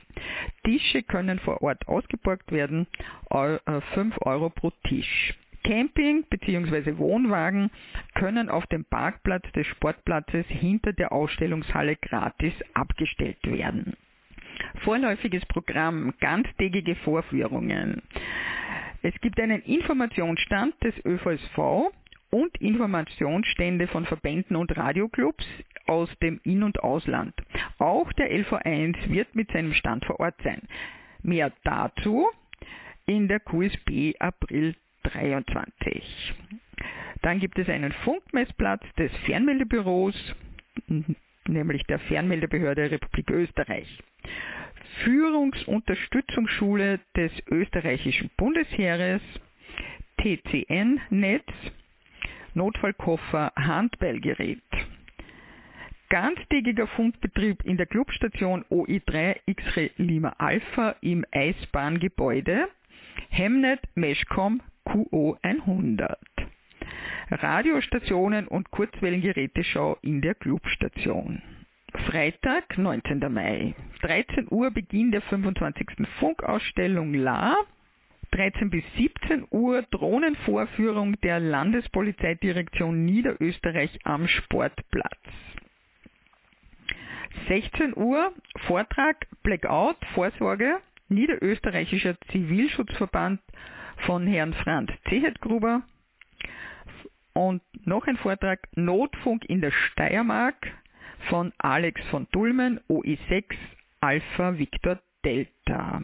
Tische 0.63 1.03
können 1.03 1.39
vor 1.39 1.61
Ort 1.61 1.87
ausgeborgt 1.87 2.51
werden, 2.51 2.87
5 3.29 4.17
Euro 4.21 4.49
pro 4.49 4.71
Tisch. 4.87 5.35
Camping 5.65 6.23
bzw. 6.29 6.97
Wohnwagen 6.99 7.71
können 8.13 8.49
auf 8.49 8.67
dem 8.67 8.85
Parkplatz 8.85 9.51
des 9.53 9.65
Sportplatzes 9.65 10.45
hinter 10.47 10.93
der 10.93 11.11
Ausstellungshalle 11.11 11.95
gratis 11.95 12.53
abgestellt 12.75 13.39
werden. 13.43 13.97
Vorläufiges 14.83 15.43
Programm, 15.47 16.13
ganztägige 16.19 16.95
Vorführungen. 16.97 18.03
Es 19.01 19.19
gibt 19.21 19.39
einen 19.39 19.61
Informationsstand 19.63 20.75
des 20.83 20.93
ÖVSV 21.03 21.91
und 22.29 22.61
Informationsstände 22.61 23.87
von 23.87 24.05
Verbänden 24.05 24.55
und 24.55 24.77
Radioclubs 24.77 25.45
aus 25.87 26.09
dem 26.19 26.39
In- 26.43 26.61
und 26.61 26.83
Ausland. 26.83 27.33
Auch 27.79 28.13
der 28.13 28.31
LV1 28.31 29.09
wird 29.09 29.33
mit 29.33 29.51
seinem 29.51 29.73
Stand 29.73 30.05
vor 30.05 30.19
Ort 30.19 30.35
sein. 30.43 30.61
Mehr 31.23 31.51
dazu 31.63 32.27
in 33.07 33.27
der 33.27 33.39
QSB 33.39 34.15
April 34.19 34.75
23. 35.13 36.33
Dann 37.21 37.39
gibt 37.39 37.57
es 37.57 37.69
einen 37.69 37.91
Funkmessplatz 37.91 38.83
des 38.97 39.11
Fernmeldebüros, 39.25 40.15
nämlich 41.47 41.83
der 41.83 41.99
Fernmeldebehörde 41.99 42.91
Republik 42.91 43.31
Österreich. 43.31 43.87
Führungsunterstützungsschule 45.03 46.99
des 47.15 47.31
österreichischen 47.49 48.29
Bundesheeres, 48.37 49.21
TCN-Netz, 50.21 51.51
Notfallkoffer, 52.53 53.51
Handbellgerät. 53.55 54.61
Ganztägiger 56.09 56.87
Funkbetrieb 56.87 57.63
in 57.65 57.77
der 57.77 57.87
Clubstation 57.87 58.63
OI3 58.65 59.37
X-Ray 59.47 59.91
Lima 59.97 60.35
Alpha 60.37 60.95
im 61.01 61.25
Eisbahngebäude, 61.31 62.69
Hemnet 63.29 63.81
Meshcom 63.95 64.61
QO100. 64.87 66.15
Radiostationen 67.31 68.47
und 68.47 68.69
Kurzwellengeräteschau 68.71 69.97
in 70.01 70.21
der 70.21 70.35
Clubstation. 70.35 71.41
Freitag, 72.07 72.77
19. 72.77 73.33
Mai, 73.33 73.73
13 74.01 74.47
Uhr 74.51 74.71
Beginn 74.71 75.11
der 75.11 75.21
25. 75.21 76.07
Funkausstellung 76.19 77.13
La. 77.13 77.55
13 78.31 78.69
bis 78.69 78.83
17 78.97 79.47
Uhr 79.49 79.83
Drohnenvorführung 79.83 81.19
der 81.21 81.39
Landespolizeidirektion 81.39 83.05
Niederösterreich 83.05 83.97
am 84.03 84.27
Sportplatz. 84.27 85.17
16 87.47 87.95
Uhr 87.95 88.33
Vortrag 88.67 89.27
Blackout 89.43 89.97
Vorsorge 90.13 90.79
Niederösterreichischer 91.07 92.15
Zivilschutzverband 92.31 93.39
von 94.05 94.27
Herrn 94.27 94.53
Franz 94.53 94.91
Zehetgruber 95.09 95.81
und 97.33 97.61
noch 97.85 98.07
ein 98.07 98.17
Vortrag 98.17 98.67
Notfunk 98.75 99.45
in 99.45 99.61
der 99.61 99.71
Steiermark 99.71 100.55
von 101.29 101.51
Alex 101.57 102.01
von 102.07 102.27
Dulmen, 102.31 102.79
OI6 102.89 103.45
Alpha 104.01 104.57
Victor 104.57 104.99
Delta. 105.23 106.01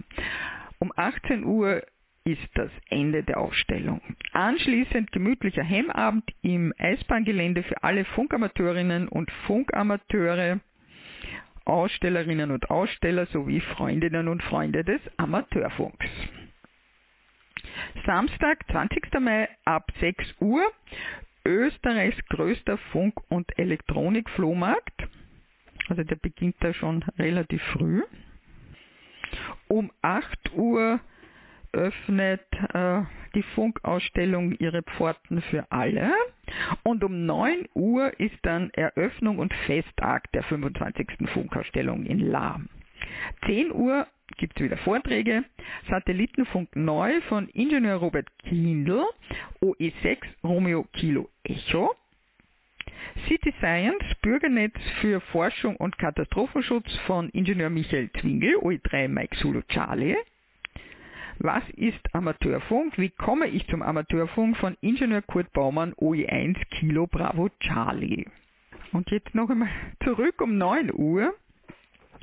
Um 0.80 0.92
18 0.96 1.44
Uhr 1.46 1.84
ist 2.24 2.50
das 2.56 2.70
Ende 2.90 3.24
der 3.24 3.40
Ausstellung. 3.40 4.02
Anschließend 4.34 5.12
gemütlicher 5.12 5.64
Hemmabend 5.64 6.24
im 6.42 6.74
Eisbahngelände 6.78 7.64
für 7.64 7.84
alle 7.84 8.06
Funkamateurinnen 8.06 9.08
und 9.08 9.32
Funkamateure, 9.48 10.60
Ausstellerinnen 11.66 12.52
und 12.52 12.70
Aussteller 12.70 13.28
sowie 13.28 13.62
Freundinnen 13.62 14.28
und 14.28 14.44
Freunde 14.44 14.84
des 14.84 15.02
Amateurfunks. 15.18 16.06
Samstag, 18.06 18.66
20. 18.72 19.20
Mai 19.20 19.50
ab 19.66 19.92
6 20.00 20.36
Uhr, 20.40 20.64
Österreichs 21.46 22.18
größter 22.30 22.78
Funk- 22.92 23.22
und 23.30 23.58
Elektronikflohmarkt. 23.58 25.08
Also 25.88 26.04
der 26.04 26.16
beginnt 26.16 26.56
da 26.60 26.74
schon 26.74 27.04
relativ 27.18 27.62
früh. 27.74 28.04
Um 29.68 29.92
8 30.02 30.54
Uhr 30.54 31.00
öffnet 31.74 32.46
äh, 32.74 33.02
die 33.34 33.44
Funkausstellung 33.56 34.52
ihre 34.54 34.84
Pforten 34.84 35.42
für 35.44 35.72
alle 35.72 36.12
und 36.84 37.04
um 37.04 37.26
9 37.26 37.68
Uhr 37.74 38.20
ist 38.20 38.38
dann 38.42 38.70
Eröffnung 38.72 39.40
und 39.40 39.54
Festtag 39.66 40.32
der 40.34 40.44
25. 40.44 41.30
Funkausstellung 41.34 42.06
in 42.06 42.20
Lahm. 42.20 42.68
10 43.46 43.72
Uhr 43.72 44.08
gibt 44.38 44.58
es 44.58 44.64
wieder 44.66 44.78
Vorträge. 44.78 45.44
Satellitenfunk 45.90 46.76
neu 46.76 47.22
von 47.30 47.48
Ingenieur 47.50 47.96
Robert 47.98 48.28
Kindl, 48.40 49.04
OE6 49.62 50.20
Romeo 50.44 50.86
Kilo 50.94 51.30
Echo. 51.44 51.96
City 53.28 53.54
Science, 53.60 54.04
Bürgernetz 54.22 54.76
für 55.02 55.20
Forschung 55.20 55.76
und 55.76 55.98
Katastrophenschutz 55.98 56.92
von 57.08 57.30
Ingenieur 57.30 57.70
Michael 57.70 58.10
Zwingel, 58.20 58.56
OE3 58.58 59.08
Mike 59.08 59.38
Zulu 59.38 59.62
Charlie. 59.68 60.18
Was 61.40 61.64
ist 61.76 62.14
Amateurfunk? 62.14 62.98
Wie 62.98 63.10
komme 63.10 63.48
ich 63.48 63.66
zum 63.68 63.82
Amateurfunk 63.82 64.58
von 64.58 64.78
Ingenieur 64.82 65.24
Kurt 65.24 65.52
Baumann, 65.54 65.94
OE1 65.94 66.56
Kilo 66.70 67.08
Bravo 67.08 67.50
Charlie? 67.60 68.28
Und 68.92 69.10
jetzt 69.10 69.34
noch 69.34 69.50
einmal 69.50 69.70
zurück 70.04 70.42
um 70.42 70.58
9 70.58 70.92
Uhr 70.94 71.34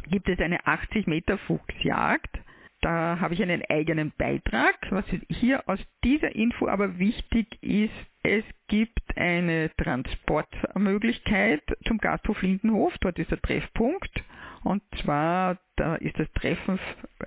gibt 0.09 0.29
es 0.29 0.39
eine 0.41 0.67
80 0.67 1.07
Meter 1.07 1.39
Fuchsjagd. 1.39 2.39
Da 2.81 3.19
habe 3.21 3.35
ich 3.35 3.43
einen 3.43 3.63
eigenen 3.69 4.13
Beitrag. 4.17 4.77
Was 4.91 5.05
hier 5.29 5.69
aus 5.69 5.81
dieser 6.05 6.35
Info 6.35 6.69
aber 6.69 6.99
wichtig 6.99 7.47
ist, 7.63 7.93
es 8.23 8.45
gibt 8.69 9.01
eine 9.17 9.71
Transportmöglichkeit 9.77 11.63
zum 11.87 11.99
Gasthof 11.99 12.41
Lindenhof. 12.43 12.97
Dort 13.01 13.19
ist 13.19 13.31
der 13.31 13.41
Treffpunkt. 13.41 14.23
Und 14.65 14.83
zwar 15.03 15.59
da 15.77 15.97
ist 15.97 16.19
das 16.19 16.31
Treffen 16.33 16.79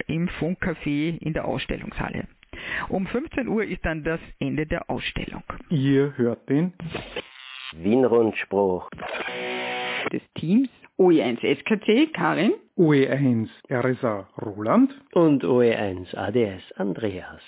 im 0.08 0.28
Funkcafé 0.30 1.18
in 1.18 1.34
der 1.34 1.46
Ausstellungshalle. 1.46 2.28
Um 2.90 3.08
15 3.08 3.48
Uhr 3.48 3.64
ist 3.64 3.86
dann 3.86 4.04
das 4.04 4.20
Ende 4.40 4.66
der 4.66 4.90
Ausstellung. 4.90 5.44
Ihr 5.70 6.14
hört 6.18 6.50
den 6.50 6.74
Wien-Rundspruch 7.74 8.90
des 10.12 10.22
Teams 10.36 10.70
OE1 10.98 11.40
SKC 11.40 12.14
Karin, 12.14 12.54
OE1 12.82 13.48
RSA 13.70 14.28
Roland 14.42 14.92
und 15.14 15.44
OE1 15.44 16.16
ADS 16.16 16.64
Andreas. 16.78 17.40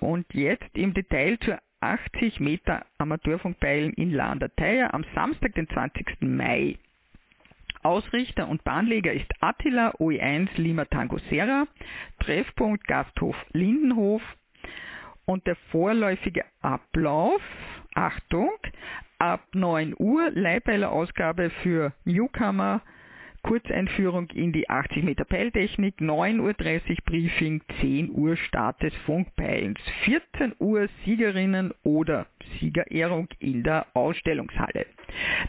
Und 0.00 0.26
jetzt 0.34 0.76
im 0.76 0.92
Detail 0.94 1.38
zur 1.38 1.60
80 1.78 2.40
Meter 2.40 2.84
Amateurfunkpeilen 2.98 3.92
in 3.92 4.10
Landerteier 4.10 4.92
am 4.92 5.04
Samstag, 5.14 5.54
den 5.54 5.68
20. 5.68 6.22
Mai. 6.22 6.76
Ausrichter 7.84 8.48
und 8.48 8.64
Bahnleger 8.64 9.12
ist 9.12 9.30
Attila 9.38 9.90
OE1 10.00 10.48
Lima 10.56 10.86
Tango 10.86 11.18
Serra, 11.30 11.68
Treffpunkt 12.18 12.88
Gasthof 12.88 13.36
Lindenhof 13.52 14.20
und 15.26 15.46
der 15.46 15.56
vorläufige 15.70 16.44
Ablauf, 16.60 17.40
Achtung, 17.94 18.52
ab 19.18 19.40
9 19.52 19.94
Uhr 19.98 20.30
Leihbeilerausgabe 20.30 21.50
für 21.62 21.92
Newcomer 22.04 22.82
Kurzeinführung 23.44 24.28
in 24.30 24.52
die 24.52 24.68
80 24.68 25.04
Meter 25.04 25.24
Peiltechnik, 25.24 26.00
9.30 26.00 26.40
Uhr 26.40 26.54
Briefing, 27.04 27.62
10 27.80 28.10
Uhr 28.10 28.36
Start 28.36 28.82
des 28.82 28.92
Funkpeilens, 29.06 29.78
14 30.04 30.54
Uhr 30.58 30.88
Siegerinnen 31.04 31.72
oder 31.82 32.26
Siegerehrung 32.58 33.28
in 33.38 33.62
der 33.62 33.86
Ausstellungshalle. 33.92 34.86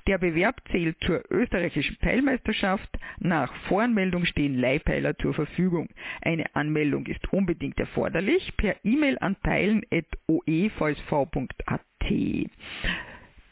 Der 0.07 0.17
Bewerb 0.17 0.61
zählt 0.71 0.97
zur 1.05 1.23
österreichischen 1.31 1.95
Peilmeisterschaft. 1.97 2.89
Nach 3.19 3.53
Voranmeldung 3.69 4.25
stehen 4.25 4.59
Leihpeiler 4.59 5.17
zur 5.17 5.33
Verfügung. 5.33 5.87
Eine 6.21 6.53
Anmeldung 6.53 7.05
ist 7.07 7.31
unbedingt 7.31 7.79
erforderlich 7.79 8.51
per 8.57 8.75
E-Mail 8.83 9.17
an 9.19 9.37
peilen.oevsv.at. 9.37 11.81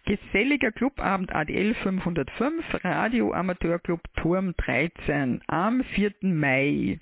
Geselliger 0.05 0.73
Clubabend 0.73 1.35
ADL 1.35 1.75
505, 1.75 2.65
Radio 2.83 3.33
Amateurclub 3.33 4.01
Turm 4.17 4.55
13 4.57 5.43
am 5.47 5.85
4. 5.85 6.13
Mai. 6.23 6.99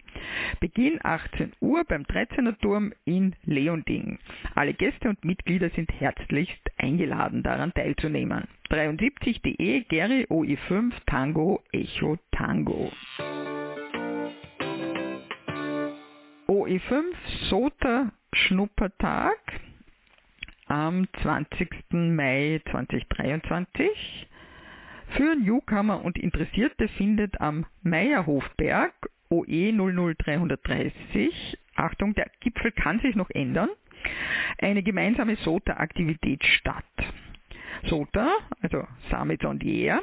Beginn 0.60 0.98
18 1.02 1.52
Uhr 1.60 1.84
beim 1.84 2.02
13er 2.02 2.58
Turm 2.60 2.92
in 3.04 3.34
Leonding. 3.44 4.18
Alle 4.54 4.74
Gäste 4.74 5.08
und 5.08 5.24
Mitglieder 5.24 5.70
sind 5.70 5.90
herzlichst 5.92 6.70
eingeladen, 6.78 7.42
daran 7.42 7.72
teilzunehmen. 7.74 8.48
73.de 8.70 9.84
Gary 9.84 10.26
OE5 10.28 10.92
Tango 11.06 11.62
Echo 11.72 12.18
Tango. 12.32 12.92
OE5 16.48 17.02
Sota 17.48 18.12
Schnuppertag 18.32 19.38
am 20.66 21.06
20. 21.22 21.68
Mai 21.92 22.60
2023. 22.70 24.26
Für 25.10 25.36
Newcomer 25.36 26.04
und 26.04 26.18
Interessierte 26.18 26.88
findet 26.88 27.40
am 27.40 27.66
Meierhofberg 27.82 28.92
OE 29.30 29.72
00330, 29.72 31.58
Achtung, 31.74 32.14
der 32.14 32.30
Gipfel 32.40 32.72
kann 32.72 33.00
sich 33.00 33.14
noch 33.14 33.30
ändern, 33.30 33.70
eine 34.58 34.82
gemeinsame 34.82 35.36
SOTA-Aktivität 35.36 36.44
statt. 36.44 36.84
SOTA, 37.84 38.32
also 38.60 38.86
Summit 39.10 39.44
on 39.44 39.60
the 39.60 39.82
Air, 39.82 40.02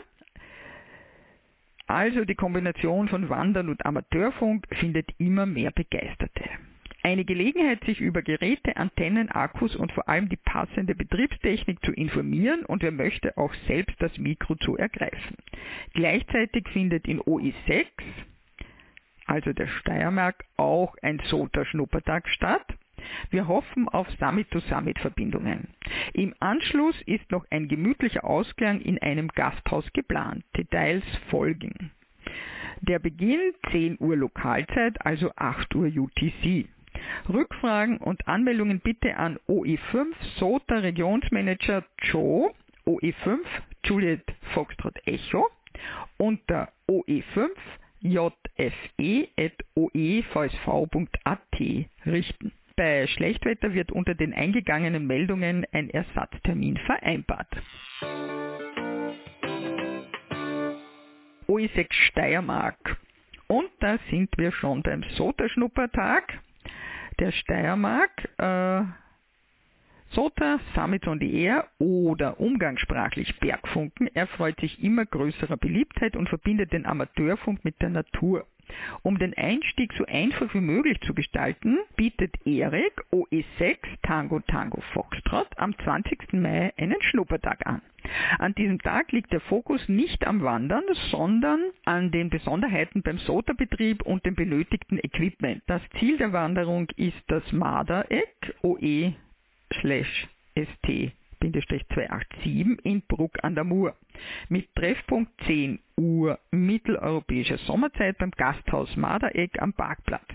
also 1.88 2.24
die 2.26 2.36
Kombination 2.36 3.08
von 3.10 3.30
Wandern 3.30 3.70
und 3.70 3.86
Amateurfunk 3.86 4.68
findet 4.80 5.12
immer 5.18 5.46
mehr 5.46 5.72
Begeisterte. 5.72 6.50
Eine 7.06 7.26
Gelegenheit, 7.26 7.84
sich 7.84 8.00
über 8.00 8.22
Geräte, 8.22 8.78
Antennen, 8.78 9.30
Akkus 9.30 9.76
und 9.76 9.92
vor 9.92 10.08
allem 10.08 10.30
die 10.30 10.38
passende 10.38 10.96
Betriebstechnik 10.96 11.84
zu 11.84 11.92
informieren 11.92 12.64
und 12.64 12.82
wer 12.82 12.94
möchte 12.94 13.38
auch 13.38 13.54
selbst 13.68 14.02
das 14.02 14.18
Mikro 14.18 14.56
zu 14.56 14.78
ergreifen. 14.78 15.36
Gleichzeitig 15.94 16.66
findet 16.70 17.06
in 17.06 17.20
OE6, 17.20 17.86
also 19.26 19.54
der 19.54 19.68
Steiermark, 19.68 20.46
auch 20.58 20.96
ein 21.02 21.20
SOTA-Schnuppertag 21.26 22.28
statt. 22.30 22.66
Wir 23.30 23.48
hoffen 23.48 23.90
auf 23.90 24.08
Summit-to-Summit-Verbindungen. 24.20 25.68
Im 26.14 26.34
Anschluss 26.40 26.96
ist 27.06 27.32
noch 27.32 27.46
ein 27.50 27.68
gemütlicher 27.68 28.24
Ausklang 28.24 28.80
in 28.82 29.02
einem 29.02 29.28
Gasthaus 29.30 29.86
geplant. 29.94 30.44
Details 30.56 31.04
folgen. 31.30 31.92
Der 32.82 33.00
Beginn 33.00 33.54
10 33.72 33.98
Uhr 34.00 34.16
Lokalzeit, 34.16 35.06
also 35.06 35.32
8 35.36 35.76
Uhr 35.76 35.88
UTC. 35.88 36.68
Rückfragen 37.28 37.98
und 37.98 38.28
Anmeldungen 38.28 38.80
bitte 38.80 39.18
an 39.18 39.38
OE5 39.48 40.14
SOTA 40.38 40.80
Regionsmanager 40.80 41.84
Joe 42.02 42.54
OE5 42.86 43.40
Juliet 43.86 44.24
Foxtrot 44.54 44.96
Echo 45.06 45.50
unter 46.18 46.72
OE5 46.88 47.50
jfe.oevsv.at 48.04 49.40
richten. 52.06 52.52
Bei 52.76 53.08
Schlechtwetter 53.08 53.74
wird 53.74 53.92
unter 53.92 54.16
den 54.16 54.34
eingegangenen 54.34 55.06
Meldungen 55.06 55.66
ein 55.72 55.90
Ersatztermin 55.90 56.78
vereinbart. 56.78 57.48
OE6 61.48 61.94
Steiermark. 61.94 62.98
Und 63.48 63.70
da 63.80 64.00
sind 64.10 64.30
wir 64.38 64.52
schon 64.52 64.82
beim 64.82 65.04
SOTA-Schnuppertag 65.04 66.40
der 67.20 67.32
Steiermark. 67.32 68.12
Äh, 68.38 68.84
SOTA, 70.14 70.60
Summit 70.76 71.08
on 71.08 71.20
the 71.20 71.44
Air 71.44 71.68
oder 71.80 72.40
umgangssprachlich 72.40 73.40
Bergfunken 73.40 74.08
erfreut 74.16 74.60
sich 74.60 74.84
immer 74.84 75.08
größerer 75.08 75.58
Beliebtheit 75.58 76.16
und 76.16 76.30
verbindet 76.30 76.72
den 76.72 76.86
Amateurfunk 76.86 77.66
mit 77.66 77.82
der 77.82 77.90
Natur. 77.90 78.46
Um 79.02 79.18
den 79.18 79.34
Einstieg 79.36 79.92
so 79.98 80.06
einfach 80.06 80.54
wie 80.54 80.62
möglich 80.62 81.00
zu 81.02 81.16
gestalten, 81.16 81.80
bietet 81.96 82.36
Erik 82.46 82.94
OE6 83.12 83.78
Tango 84.04 84.40
Tango 84.42 84.82
Foxtrot 84.94 85.48
am 85.58 85.76
20. 85.80 86.34
Mai 86.34 86.72
einen 86.78 87.02
Schnuppertag 87.02 87.66
an. 87.66 87.82
An 88.38 88.54
diesem 88.54 88.80
Tag 88.80 89.12
liegt 89.12 89.32
der 89.34 89.42
Fokus 89.42 89.90
nicht 89.90 90.28
am 90.28 90.44
Wandern, 90.44 90.84
sondern 91.10 91.60
an 91.86 92.12
den 92.12 92.30
Besonderheiten 92.30 93.02
beim 93.02 93.18
SOTA-Betrieb 93.18 94.04
und 94.04 94.26
dem 94.26 94.36
benötigten 94.36 95.00
Equipment. 95.00 95.64
Das 95.66 95.82
Ziel 96.00 96.18
der 96.18 96.34
Wanderung 96.34 96.88
ist 96.98 97.24
das 97.28 97.52
Mardereck 97.52 98.56
OE 98.62 99.14
ST 99.70 101.14
287 101.44 102.78
in 102.84 103.02
Bruck 103.02 103.44
an 103.44 103.56
der 103.56 103.64
Mur. 103.64 103.96
Mit 104.50 104.74
Treffpunkt 104.76 105.32
10 105.46 105.80
Uhr 105.98 106.40
mitteleuropäischer 106.52 107.58
Sommerzeit 107.60 108.18
beim 108.18 108.32
Gasthaus 108.32 108.96
Madereck 108.96 109.62
am 109.62 109.74
Parkplatz. 109.74 110.28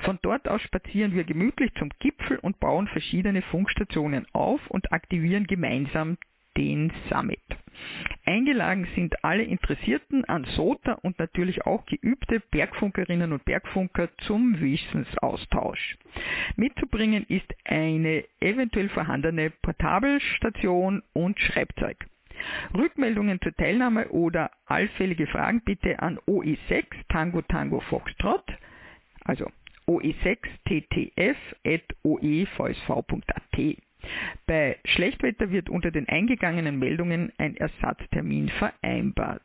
Von 0.00 0.18
dort 0.22 0.48
aus 0.48 0.62
spazieren 0.62 1.14
wir 1.14 1.24
gemütlich 1.24 1.72
zum 1.74 1.90
Gipfel 1.98 2.38
und 2.38 2.60
bauen 2.60 2.86
verschiedene 2.88 3.42
Funkstationen 3.42 4.26
auf 4.32 4.60
und 4.70 4.92
aktivieren 4.92 5.46
gemeinsam 5.46 6.16
den 6.56 6.92
Summit. 7.08 7.40
Eingeladen 8.24 8.86
sind 8.94 9.24
alle 9.24 9.42
Interessierten 9.42 10.24
an 10.24 10.44
SOTA 10.44 10.92
und 11.02 11.18
natürlich 11.18 11.66
auch 11.66 11.84
geübte 11.86 12.40
Bergfunkerinnen 12.50 13.32
und 13.32 13.44
Bergfunker 13.44 14.08
zum 14.26 14.60
Wissensaustausch. 14.60 15.96
Mitzubringen 16.56 17.24
ist 17.28 17.52
eine 17.64 18.24
eventuell 18.40 18.88
vorhandene 18.88 19.50
Portabelstation 19.50 21.02
und 21.12 21.38
Schreibzeug. 21.38 21.98
Rückmeldungen 22.74 23.40
zur 23.40 23.54
Teilnahme 23.54 24.08
oder 24.08 24.50
allfällige 24.66 25.26
Fragen 25.26 25.60
bitte 25.64 26.00
an 26.00 26.18
OE6 26.26 26.84
Tango 27.08 27.42
Tango 27.42 27.80
Foxtrot, 27.80 28.44
also 29.24 29.50
oe6 29.86 30.38
ttf.oevsv.at. 30.64 31.84
Bei 34.46 34.78
Schlechtwetter 34.84 35.50
wird 35.50 35.68
unter 35.68 35.90
den 35.90 36.08
eingegangenen 36.08 36.78
Meldungen 36.78 37.32
ein 37.38 37.56
Ersatztermin 37.56 38.48
vereinbart. 38.48 39.42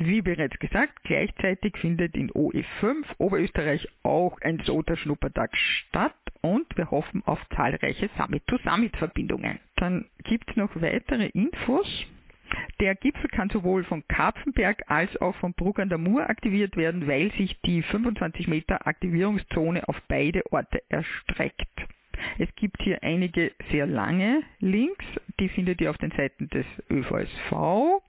Wie 0.00 0.22
bereits 0.22 0.56
gesagt, 0.60 1.02
gleichzeitig 1.02 1.76
findet 1.78 2.14
in 2.14 2.30
OE5 2.30 3.04
Oberösterreich 3.18 3.88
auch 4.04 4.40
ein 4.42 4.60
SOTA-Schnuppertag 4.60 5.56
statt 5.56 6.14
und 6.40 6.66
wir 6.76 6.92
hoffen 6.92 7.22
auf 7.26 7.40
zahlreiche 7.56 8.08
Summit-to-Summit-Verbindungen. 8.16 9.58
Dann 9.74 10.06
gibt 10.22 10.50
es 10.50 10.56
noch 10.56 10.70
weitere 10.76 11.26
Infos. 11.26 12.06
Der 12.80 12.94
Gipfel 12.94 13.28
kann 13.28 13.50
sowohl 13.50 13.82
von 13.82 14.06
Karpfenberg 14.06 14.84
als 14.86 15.20
auch 15.20 15.34
von 15.36 15.52
Bruck 15.52 15.80
an 15.80 15.88
der 15.88 15.98
Mur 15.98 16.30
aktiviert 16.30 16.76
werden, 16.76 17.08
weil 17.08 17.32
sich 17.32 17.60
die 17.62 17.82
25 17.82 18.46
Meter 18.46 18.86
Aktivierungszone 18.86 19.88
auf 19.88 20.00
beide 20.06 20.44
Orte 20.52 20.80
erstreckt. 20.88 21.68
Es 22.38 22.48
gibt 22.56 22.82
hier 22.82 23.02
einige 23.02 23.52
sehr 23.70 23.86
lange 23.86 24.42
Links, 24.60 25.04
die 25.40 25.48
findet 25.48 25.80
ihr 25.80 25.90
auf 25.90 25.98
den 25.98 26.10
Seiten 26.12 26.48
des 26.48 26.66
ÖVSV. 26.90 28.02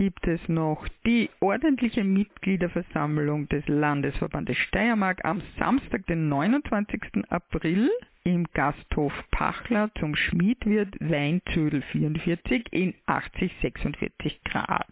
Gibt 0.00 0.26
es 0.26 0.40
noch 0.48 0.88
die 1.04 1.28
ordentliche 1.40 2.04
Mitgliederversammlung 2.04 3.50
des 3.50 3.68
Landesverbandes 3.68 4.56
Steiermark 4.56 5.22
am 5.26 5.42
Samstag, 5.58 6.06
den 6.06 6.30
29. 6.30 7.28
April 7.28 7.90
im 8.24 8.46
Gasthof 8.54 9.12
Pachler 9.30 9.90
zum 9.98 10.16
Schmiedwirt 10.16 10.96
Weinzödel 11.00 11.82
44 11.82 12.72
in 12.72 12.94
8046 13.04 14.42
Graz. 14.44 14.86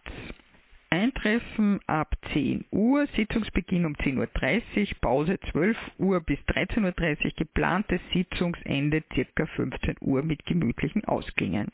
Eintreffen 1.19 1.79
ab 1.85 2.15
10 2.33 2.65
Uhr, 2.71 3.05
Sitzungsbeginn 3.15 3.85
um 3.85 3.93
10.30 3.95 4.19
Uhr, 4.19 4.27
Pause 5.01 5.39
12 5.51 5.77
Uhr 5.97 6.21
bis 6.21 6.39
13.30 6.47 7.25
Uhr, 7.25 7.31
geplantes 7.35 7.99
Sitzungsende 8.13 9.01
ca. 9.01 9.45
15 9.45 9.97
Uhr 10.01 10.23
mit 10.23 10.45
gemütlichen 10.45 11.03
Ausklingen. 11.05 11.67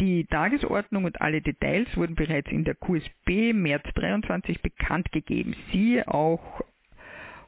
Die 0.00 0.24
Tagesordnung 0.24 1.04
und 1.04 1.20
alle 1.20 1.42
Details 1.42 1.88
wurden 1.96 2.14
bereits 2.14 2.50
in 2.50 2.64
der 2.64 2.74
QSB 2.74 3.52
März 3.52 3.84
23 3.94 4.62
bekannt 4.62 5.12
gegeben. 5.12 5.54
Siehe 5.70 6.08
auch 6.08 6.62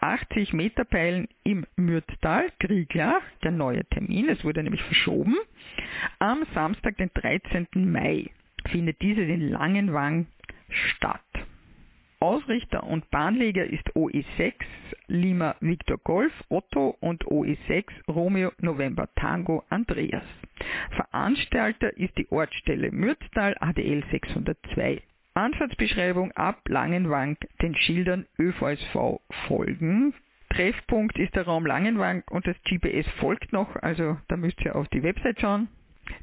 80 0.00 0.52
Meter 0.52 0.84
Peilen 0.84 1.28
im 1.44 1.66
Mürztal, 1.76 2.50
Grieglach, 2.60 3.22
der 3.42 3.50
neue 3.50 3.84
Termin, 3.86 4.28
es 4.28 4.44
wurde 4.44 4.62
nämlich 4.62 4.82
verschoben. 4.82 5.36
Am 6.18 6.46
Samstag, 6.54 6.96
den 6.96 7.10
13. 7.12 7.66
Mai, 7.74 8.30
findet 8.70 9.02
dieses 9.02 9.28
in 9.28 9.48
Langenwang 9.50 10.26
statt. 10.70 11.20
Ausrichter 12.20 12.84
und 12.84 13.10
Bahnleger 13.10 13.64
ist 13.64 13.88
OE6 13.94 14.54
Lima 15.06 15.54
Victor 15.60 15.98
Golf 15.98 16.32
Otto 16.48 16.96
und 17.00 17.24
OE6 17.26 17.84
Romeo 18.08 18.50
November 18.60 19.08
Tango 19.14 19.64
Andreas. 19.68 20.24
Veranstalter 20.90 21.96
ist 21.96 22.16
die 22.18 22.30
Ortsstelle 22.30 22.90
Mürztal 22.90 23.56
ADL 23.60 24.02
602. 24.10 25.00
Anfahrtsbeschreibung 25.34 26.32
ab 26.32 26.68
Langenwang 26.68 27.36
den 27.62 27.76
Schildern 27.76 28.26
ÖVSV 28.38 29.20
folgen. 29.46 30.12
Treffpunkt 30.50 31.16
ist 31.18 31.36
der 31.36 31.44
Raum 31.44 31.66
Langenwang 31.66 32.24
und 32.30 32.46
das 32.46 32.56
GPS 32.64 33.06
folgt 33.20 33.52
noch, 33.52 33.76
also 33.76 34.16
da 34.26 34.36
müsst 34.36 34.60
ihr 34.62 34.74
auf 34.74 34.88
die 34.88 35.04
Website 35.04 35.40
schauen. 35.40 35.68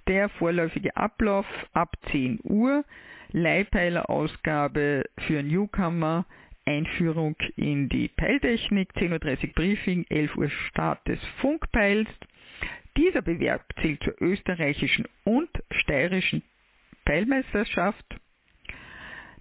Der 0.08 0.28
vorläufige 0.30 0.98
Ablauf 0.98 1.46
ab 1.74 1.96
10 2.12 2.40
Uhr. 2.44 2.84
Leihpeilerausgabe 3.36 5.04
für 5.28 5.43
Newcomer, 5.43 6.26
Einführung 6.65 7.36
in 7.58 7.89
die 7.89 8.08
Peiltechnik, 8.08 8.93
10.30 8.95 9.48
Uhr 9.48 9.54
Briefing, 9.54 10.06
11 10.10 10.38
Uhr 10.38 10.50
Start 10.69 11.06
des 11.06 11.19
Funkpeils. 11.41 12.08
Dieser 12.95 13.21
Bewerb 13.21 13.65
zählt 13.82 14.02
zur 14.04 14.15
österreichischen 14.21 15.06
und 15.26 15.50
steirischen 15.71 16.43
Peilmeisterschaft. 17.04 18.06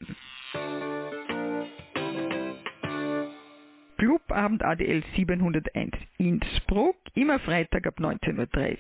Clubabend 3.97 4.63
ADL 4.63 5.03
701 5.15 5.93
Innsbruck, 6.19 6.97
immer 7.15 7.41
Freitag 7.41 7.87
ab 7.87 7.99
19.30 7.99 8.37
Uhr, 8.37 8.77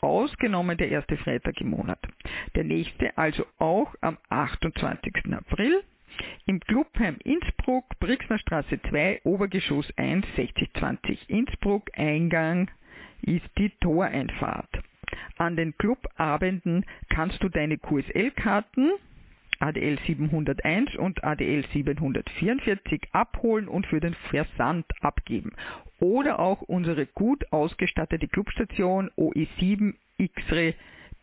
ausgenommen 0.00 0.78
der 0.78 0.90
erste 0.90 1.16
Freitag 1.16 1.60
im 1.60 1.70
Monat. 1.70 1.98
Der 2.54 2.62
nächste 2.62 3.18
also 3.18 3.44
auch 3.58 3.92
am 4.00 4.16
28. 4.28 5.12
April 5.32 5.82
im 6.46 6.60
Clubheim 6.60 7.18
Innsbruck, 7.24 7.84
Brixner 7.98 8.38
Straße 8.38 8.80
2, 8.88 9.22
Obergeschoss 9.24 9.92
1, 9.96 10.24
6020 10.36 11.28
Innsbruck, 11.28 11.90
Eingang 11.94 12.70
ist 13.24 13.48
die 13.58 13.70
Toreinfahrt. 13.80 14.70
An 15.36 15.56
den 15.56 15.76
Clubabenden 15.76 16.84
kannst 17.08 17.42
du 17.42 17.48
deine 17.48 17.78
QSL-Karten 17.78 18.92
ADL 19.60 19.98
701 20.06 20.96
und 20.96 21.22
ADL 21.24 21.64
744 21.72 23.00
abholen 23.12 23.68
und 23.68 23.86
für 23.86 24.00
den 24.00 24.14
Versand 24.30 24.84
abgeben. 25.00 25.52
Oder 26.00 26.38
auch 26.38 26.62
unsere 26.62 27.06
gut 27.06 27.50
ausgestattete 27.52 28.28
Clubstation 28.28 29.10
OE7 29.16 29.94
X-Ray 30.18 30.74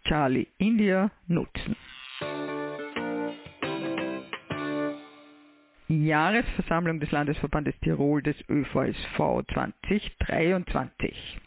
Charlie 0.05 0.47
India 0.57 1.11
nutzen. 1.27 1.75
Jahresversammlung 5.87 6.99
des 7.01 7.11
Landesverbandes 7.11 7.77
Tirol 7.81 8.21
des 8.23 8.37
ÖVSV 8.49 9.43
2023. 9.53 11.41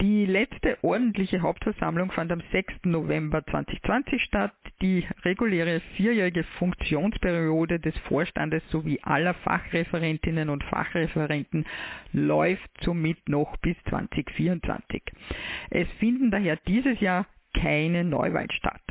Die 0.00 0.26
letzte 0.26 0.78
ordentliche 0.82 1.42
Hauptversammlung 1.42 2.10
fand 2.12 2.32
am 2.32 2.42
6. 2.52 2.84
November 2.84 3.44
2020 3.44 4.22
statt. 4.22 4.52
Die 4.80 5.06
reguläre 5.24 5.80
vierjährige 5.96 6.44
Funktionsperiode 6.58 7.80
des 7.80 7.96
Vorstandes 8.00 8.62
sowie 8.70 9.00
aller 9.02 9.34
Fachreferentinnen 9.34 10.50
und 10.50 10.62
Fachreferenten 10.64 11.66
läuft 12.12 12.70
somit 12.82 13.28
noch 13.28 13.56
bis 13.58 13.76
2024. 13.88 15.02
Es 15.70 15.88
finden 15.98 16.30
daher 16.30 16.56
dieses 16.66 17.00
Jahr 17.00 17.26
keine 17.54 18.04
Neuwahlen 18.04 18.50
statt. 18.52 18.82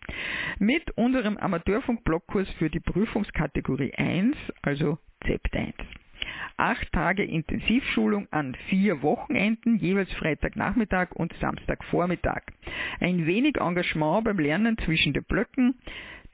Mit 0.59 0.91
unserem 0.93 1.37
Amateurfunk-Blockkurs 1.37 2.49
für 2.59 2.70
die 2.70 2.81
Prüfungskategorie 2.81 3.93
1, 3.95 4.37
also 4.62 4.99
ZEPT 5.24 5.57
1. 5.57 5.74
Acht 6.59 6.91
Tage 6.93 7.22
Intensivschulung 7.22 8.29
an 8.31 8.55
vier 8.68 9.03
Wochenenden, 9.03 9.77
jeweils 9.77 10.12
Freitagnachmittag 10.14 11.11
und 11.12 11.35
Samstagvormittag. 11.41 12.43
Ein 13.01 13.27
wenig 13.27 13.57
Engagement 13.57 14.24
beim 14.24 14.39
Lernen 14.39 14.79
zwischen 14.79 15.12
den 15.12 15.24
Blöcken, 15.24 15.79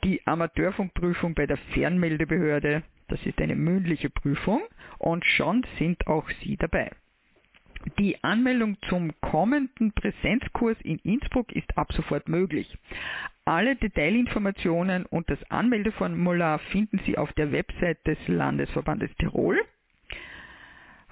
die 0.04 0.24
Amateurfunkprüfung 0.26 1.34
bei 1.34 1.46
der 1.46 1.56
Fernmeldebehörde, 1.56 2.82
das 3.12 3.24
ist 3.26 3.40
eine 3.42 3.54
mündliche 3.54 4.08
Prüfung 4.08 4.62
und 4.98 5.22
schon 5.24 5.66
sind 5.78 6.06
auch 6.06 6.28
Sie 6.42 6.56
dabei. 6.56 6.90
Die 7.98 8.22
Anmeldung 8.24 8.78
zum 8.88 9.12
kommenden 9.20 9.92
Präsenzkurs 9.92 10.78
in 10.82 10.98
Innsbruck 11.00 11.52
ist 11.52 11.76
ab 11.76 11.92
sofort 11.92 12.26
möglich. 12.28 12.78
Alle 13.44 13.76
Detailinformationen 13.76 15.04
und 15.04 15.28
das 15.28 15.38
Anmeldeformular 15.50 16.58
finden 16.58 17.00
Sie 17.04 17.18
auf 17.18 17.30
der 17.34 17.52
Website 17.52 17.98
des 18.06 18.16
Landesverbandes 18.28 19.10
Tirol 19.18 19.60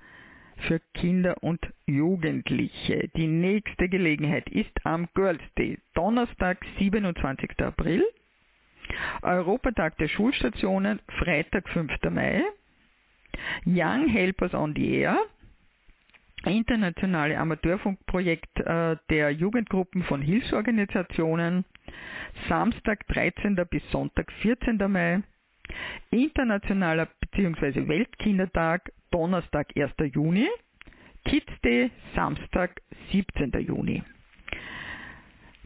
für 0.68 0.80
Kinder 0.94 1.36
und 1.42 1.60
Jugendliche. 1.86 3.10
Die 3.16 3.28
nächste 3.28 3.90
Gelegenheit 3.90 4.50
ist 4.50 4.72
am 4.84 5.08
Girls 5.14 5.42
Day, 5.58 5.78
Donnerstag, 5.94 6.60
27. 6.80 7.60
April, 7.62 8.04
Europatag 9.22 9.98
der 9.98 10.08
Schulstationen, 10.08 11.00
Freitag, 11.20 11.68
5. 11.70 11.92
Mai, 12.10 12.44
Young 13.66 14.08
Helpers 14.08 14.54
on 14.54 14.74
the 14.76 15.00
Air, 15.00 15.20
internationale 16.46 17.38
Amateurfunkprojekt 17.38 18.60
äh, 18.60 18.98
der 19.10 19.32
Jugendgruppen 19.32 20.04
von 20.04 20.22
Hilfsorganisationen, 20.22 21.66
Samstag 22.48 23.06
13. 23.08 23.56
bis 23.70 23.84
Sonntag 23.92 24.32
14. 24.42 24.78
Mai, 24.92 25.22
internationaler 26.12 27.08
bzw. 27.20 27.88
Weltkindertag 27.88 28.92
Donnerstag 29.12 29.68
1. 29.76 29.92
Juni, 30.14 30.48
Kids 31.26 31.52
Day 31.64 31.92
Samstag 32.16 32.82
17. 33.12 33.52
Juni. 33.66 34.04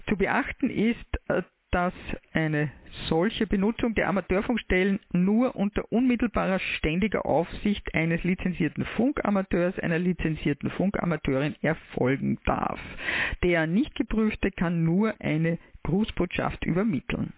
Zu 0.08 0.18
beachten 0.18 0.70
ist, 0.70 1.06
äh, 1.30 1.44
dass 1.72 1.94
eine 2.34 2.70
solche 3.08 3.48
Benutzung 3.48 3.96
der 3.96 4.10
Amateurfunkstellen 4.10 5.00
nur 5.14 5.56
unter 5.56 5.90
unmittelbarer 5.92 6.60
ständiger 6.60 7.26
Aufsicht 7.26 7.94
eines 7.96 8.24
lizenzierten 8.24 8.84
Funkamateurs, 8.98 9.80
einer 9.80 9.98
lizenzierten 9.98 10.70
Funkamateurin 10.72 11.56
erfolgen 11.62 12.40
darf. 12.46 12.80
Der 13.44 13.68
nicht 13.68 13.96
geprüfte 13.96 14.52
kann 14.52 14.84
nur 14.84 15.14
eine 15.22 15.60
Grußbotschaft 15.84 16.66
übermitteln 16.66 17.34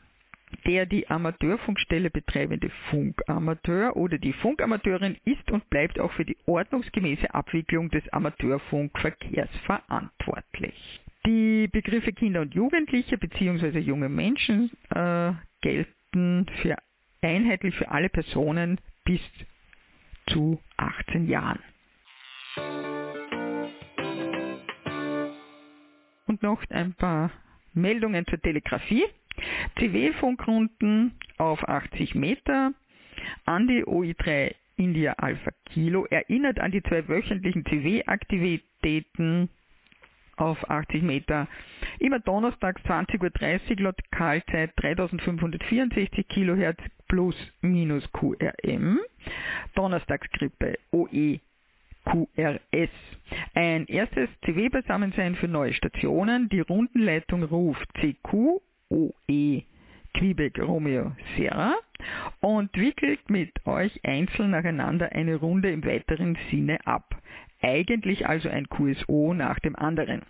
der 0.65 0.85
die 0.85 1.07
Amateurfunkstelle 1.09 2.09
betreibende 2.09 2.69
Funkamateur 2.89 3.95
oder 3.95 4.17
die 4.17 4.33
Funkamateurin 4.33 5.17
ist 5.25 5.49
und 5.51 5.69
bleibt 5.69 5.99
auch 5.99 6.11
für 6.13 6.25
die 6.25 6.37
ordnungsgemäße 6.45 7.33
Abwicklung 7.33 7.89
des 7.89 8.07
Amateurfunkverkehrs 8.09 9.49
verantwortlich. 9.65 11.01
Die 11.25 11.67
Begriffe 11.67 12.11
Kinder 12.11 12.41
und 12.41 12.53
Jugendliche 12.53 13.17
bzw. 13.17 13.79
junge 13.79 14.09
Menschen 14.09 14.71
äh, 14.89 15.31
gelten 15.61 16.47
für 16.61 16.77
einheitlich 17.21 17.75
für 17.75 17.89
alle 17.89 18.09
Personen 18.09 18.79
bis 19.05 19.21
zu 20.27 20.59
18 20.77 21.27
Jahren. 21.27 21.59
Und 26.27 26.41
noch 26.41 26.63
ein 26.69 26.93
paar 26.93 27.31
Meldungen 27.73 28.25
zur 28.27 28.41
Telegrafie. 28.41 29.03
CW-Funkrunden 29.77 31.13
auf 31.37 31.67
80 31.67 32.15
Meter 32.15 32.73
an 33.45 33.67
die 33.67 33.83
OI3 33.83 34.55
India 34.75 35.13
Alpha 35.13 35.51
Kilo 35.65 36.05
erinnert 36.05 36.59
an 36.59 36.71
die 36.71 36.83
zwei 36.83 37.07
wöchentlichen 37.07 37.63
CW-Aktivitäten 37.65 39.49
auf 40.37 40.69
80 40.69 41.03
Meter. 41.03 41.47
Immer 41.99 42.19
donnerstags 42.19 42.81
20.30 42.83 43.71
Uhr 43.77 43.93
Lokalzeit 44.11 44.71
3564 44.77 46.27
kHz 46.27 46.81
plus 47.07 47.35
minus 47.61 48.03
QRM. 48.11 48.99
Donnerstagskrippe 49.75 50.77
OE 50.91 51.39
QRS. 52.05 52.89
Ein 53.53 53.85
erstes 53.85 54.29
CW-Beisammensein 54.43 55.35
für 55.35 55.47
neue 55.47 55.73
Stationen. 55.73 56.49
Die 56.49 56.59
Rundenleitung 56.59 57.43
ruft 57.43 57.87
CQ 57.93 58.59
OE 58.93 59.63
Quebec 60.13 60.59
Romeo 60.59 61.11
Sierra 61.35 61.75
und 62.39 62.75
wickelt 62.77 63.29
mit 63.29 63.65
euch 63.65 63.99
einzeln 64.03 64.51
nacheinander 64.51 65.11
eine 65.11 65.35
Runde 65.35 65.71
im 65.71 65.83
weiteren 65.83 66.37
Sinne 66.51 66.85
ab. 66.85 67.15
Eigentlich 67.61 68.27
also 68.27 68.49
ein 68.49 68.69
QSO 68.69 69.33
nach 69.33 69.59
dem 69.59 69.75
anderen. 69.75 70.21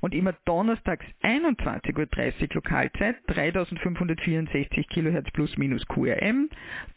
Und 0.00 0.14
immer 0.14 0.34
donnerstags 0.44 1.04
21.30 1.22 2.42
Uhr 2.42 2.54
Lokalzeit, 2.54 3.16
3564 3.28 4.88
kHz 4.88 5.30
plus 5.32 5.56
minus 5.56 5.86
QRM, 5.86 6.50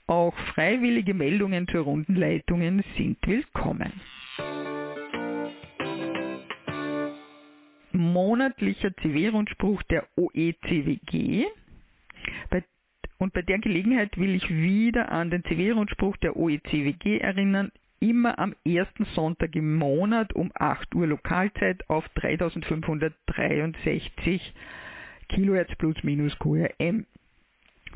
Auch 0.07 0.35
freiwillige 0.53 1.13
Meldungen 1.13 1.67
zur 1.67 1.83
Rundenleitungen 1.83 2.83
sind 2.97 3.19
willkommen. 3.27 3.93
Monatlicher 8.13 8.95
CW-Rundspruch 8.95 9.83
der 9.83 10.07
OECWG. 10.15 11.45
und 13.17 13.33
bei 13.33 13.41
der 13.41 13.59
Gelegenheit 13.59 14.17
will 14.17 14.35
ich 14.35 14.49
wieder 14.49 15.11
an 15.11 15.29
den 15.29 15.43
CW-Rundspruch 15.43 16.15
der 16.17 16.37
OECWG 16.37 17.19
erinnern, 17.19 17.71
immer 17.99 18.39
am 18.39 18.55
ersten 18.65 19.05
Sonntag 19.13 19.55
im 19.55 19.75
Monat 19.75 20.33
um 20.33 20.51
8 20.53 20.95
Uhr 20.95 21.05
Lokalzeit 21.07 21.89
auf 21.89 22.07
3563 22.15 24.53
kHz 25.27 25.75
plus 25.77 26.01
minus 26.03 26.37
QRM. 26.39 27.05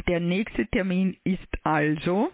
Der 0.07 0.19
nächste 0.19 0.65
Termin 0.67 1.15
ist 1.23 1.47
also 1.63 2.31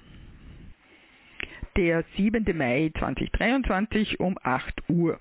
der 1.76 2.04
7. 2.18 2.44
Mai 2.58 2.92
2023 2.98 4.20
um 4.20 4.36
8 4.42 4.90
Uhr. 4.90 5.20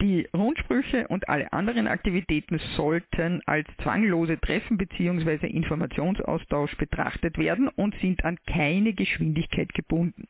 Die 0.00 0.28
Rundsprüche 0.34 1.06
und 1.08 1.28
alle 1.28 1.52
anderen 1.52 1.86
Aktivitäten 1.86 2.58
sollten 2.76 3.40
als 3.46 3.68
zwanglose 3.82 4.40
Treffen 4.40 4.76
bzw. 4.78 5.46
Informationsaustausch 5.46 6.76
betrachtet 6.76 7.38
werden 7.38 7.68
und 7.68 7.94
sind 8.00 8.24
an 8.24 8.38
keine 8.46 8.92
Geschwindigkeit 8.94 9.72
gebunden. 9.74 10.28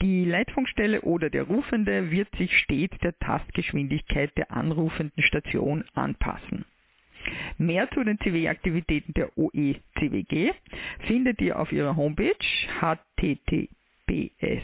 Die 0.00 0.24
Leitfunkstelle 0.24 1.02
oder 1.02 1.30
der 1.30 1.44
Rufende 1.44 2.10
wird 2.10 2.34
sich 2.36 2.56
stets 2.58 2.96
der 2.98 3.18
Tastgeschwindigkeit 3.18 4.36
der 4.36 4.50
anrufenden 4.50 5.22
Station 5.22 5.84
anpassen. 5.94 6.64
Mehr 7.58 7.90
zu 7.90 8.02
den 8.02 8.18
CW-Aktivitäten 8.18 9.14
der 9.14 9.36
OECWG 9.38 10.52
findet 11.06 11.40
ihr 11.40 11.58
auf 11.58 11.70
ihrer 11.72 11.96
Homepage 11.96 12.34
https 12.80 14.62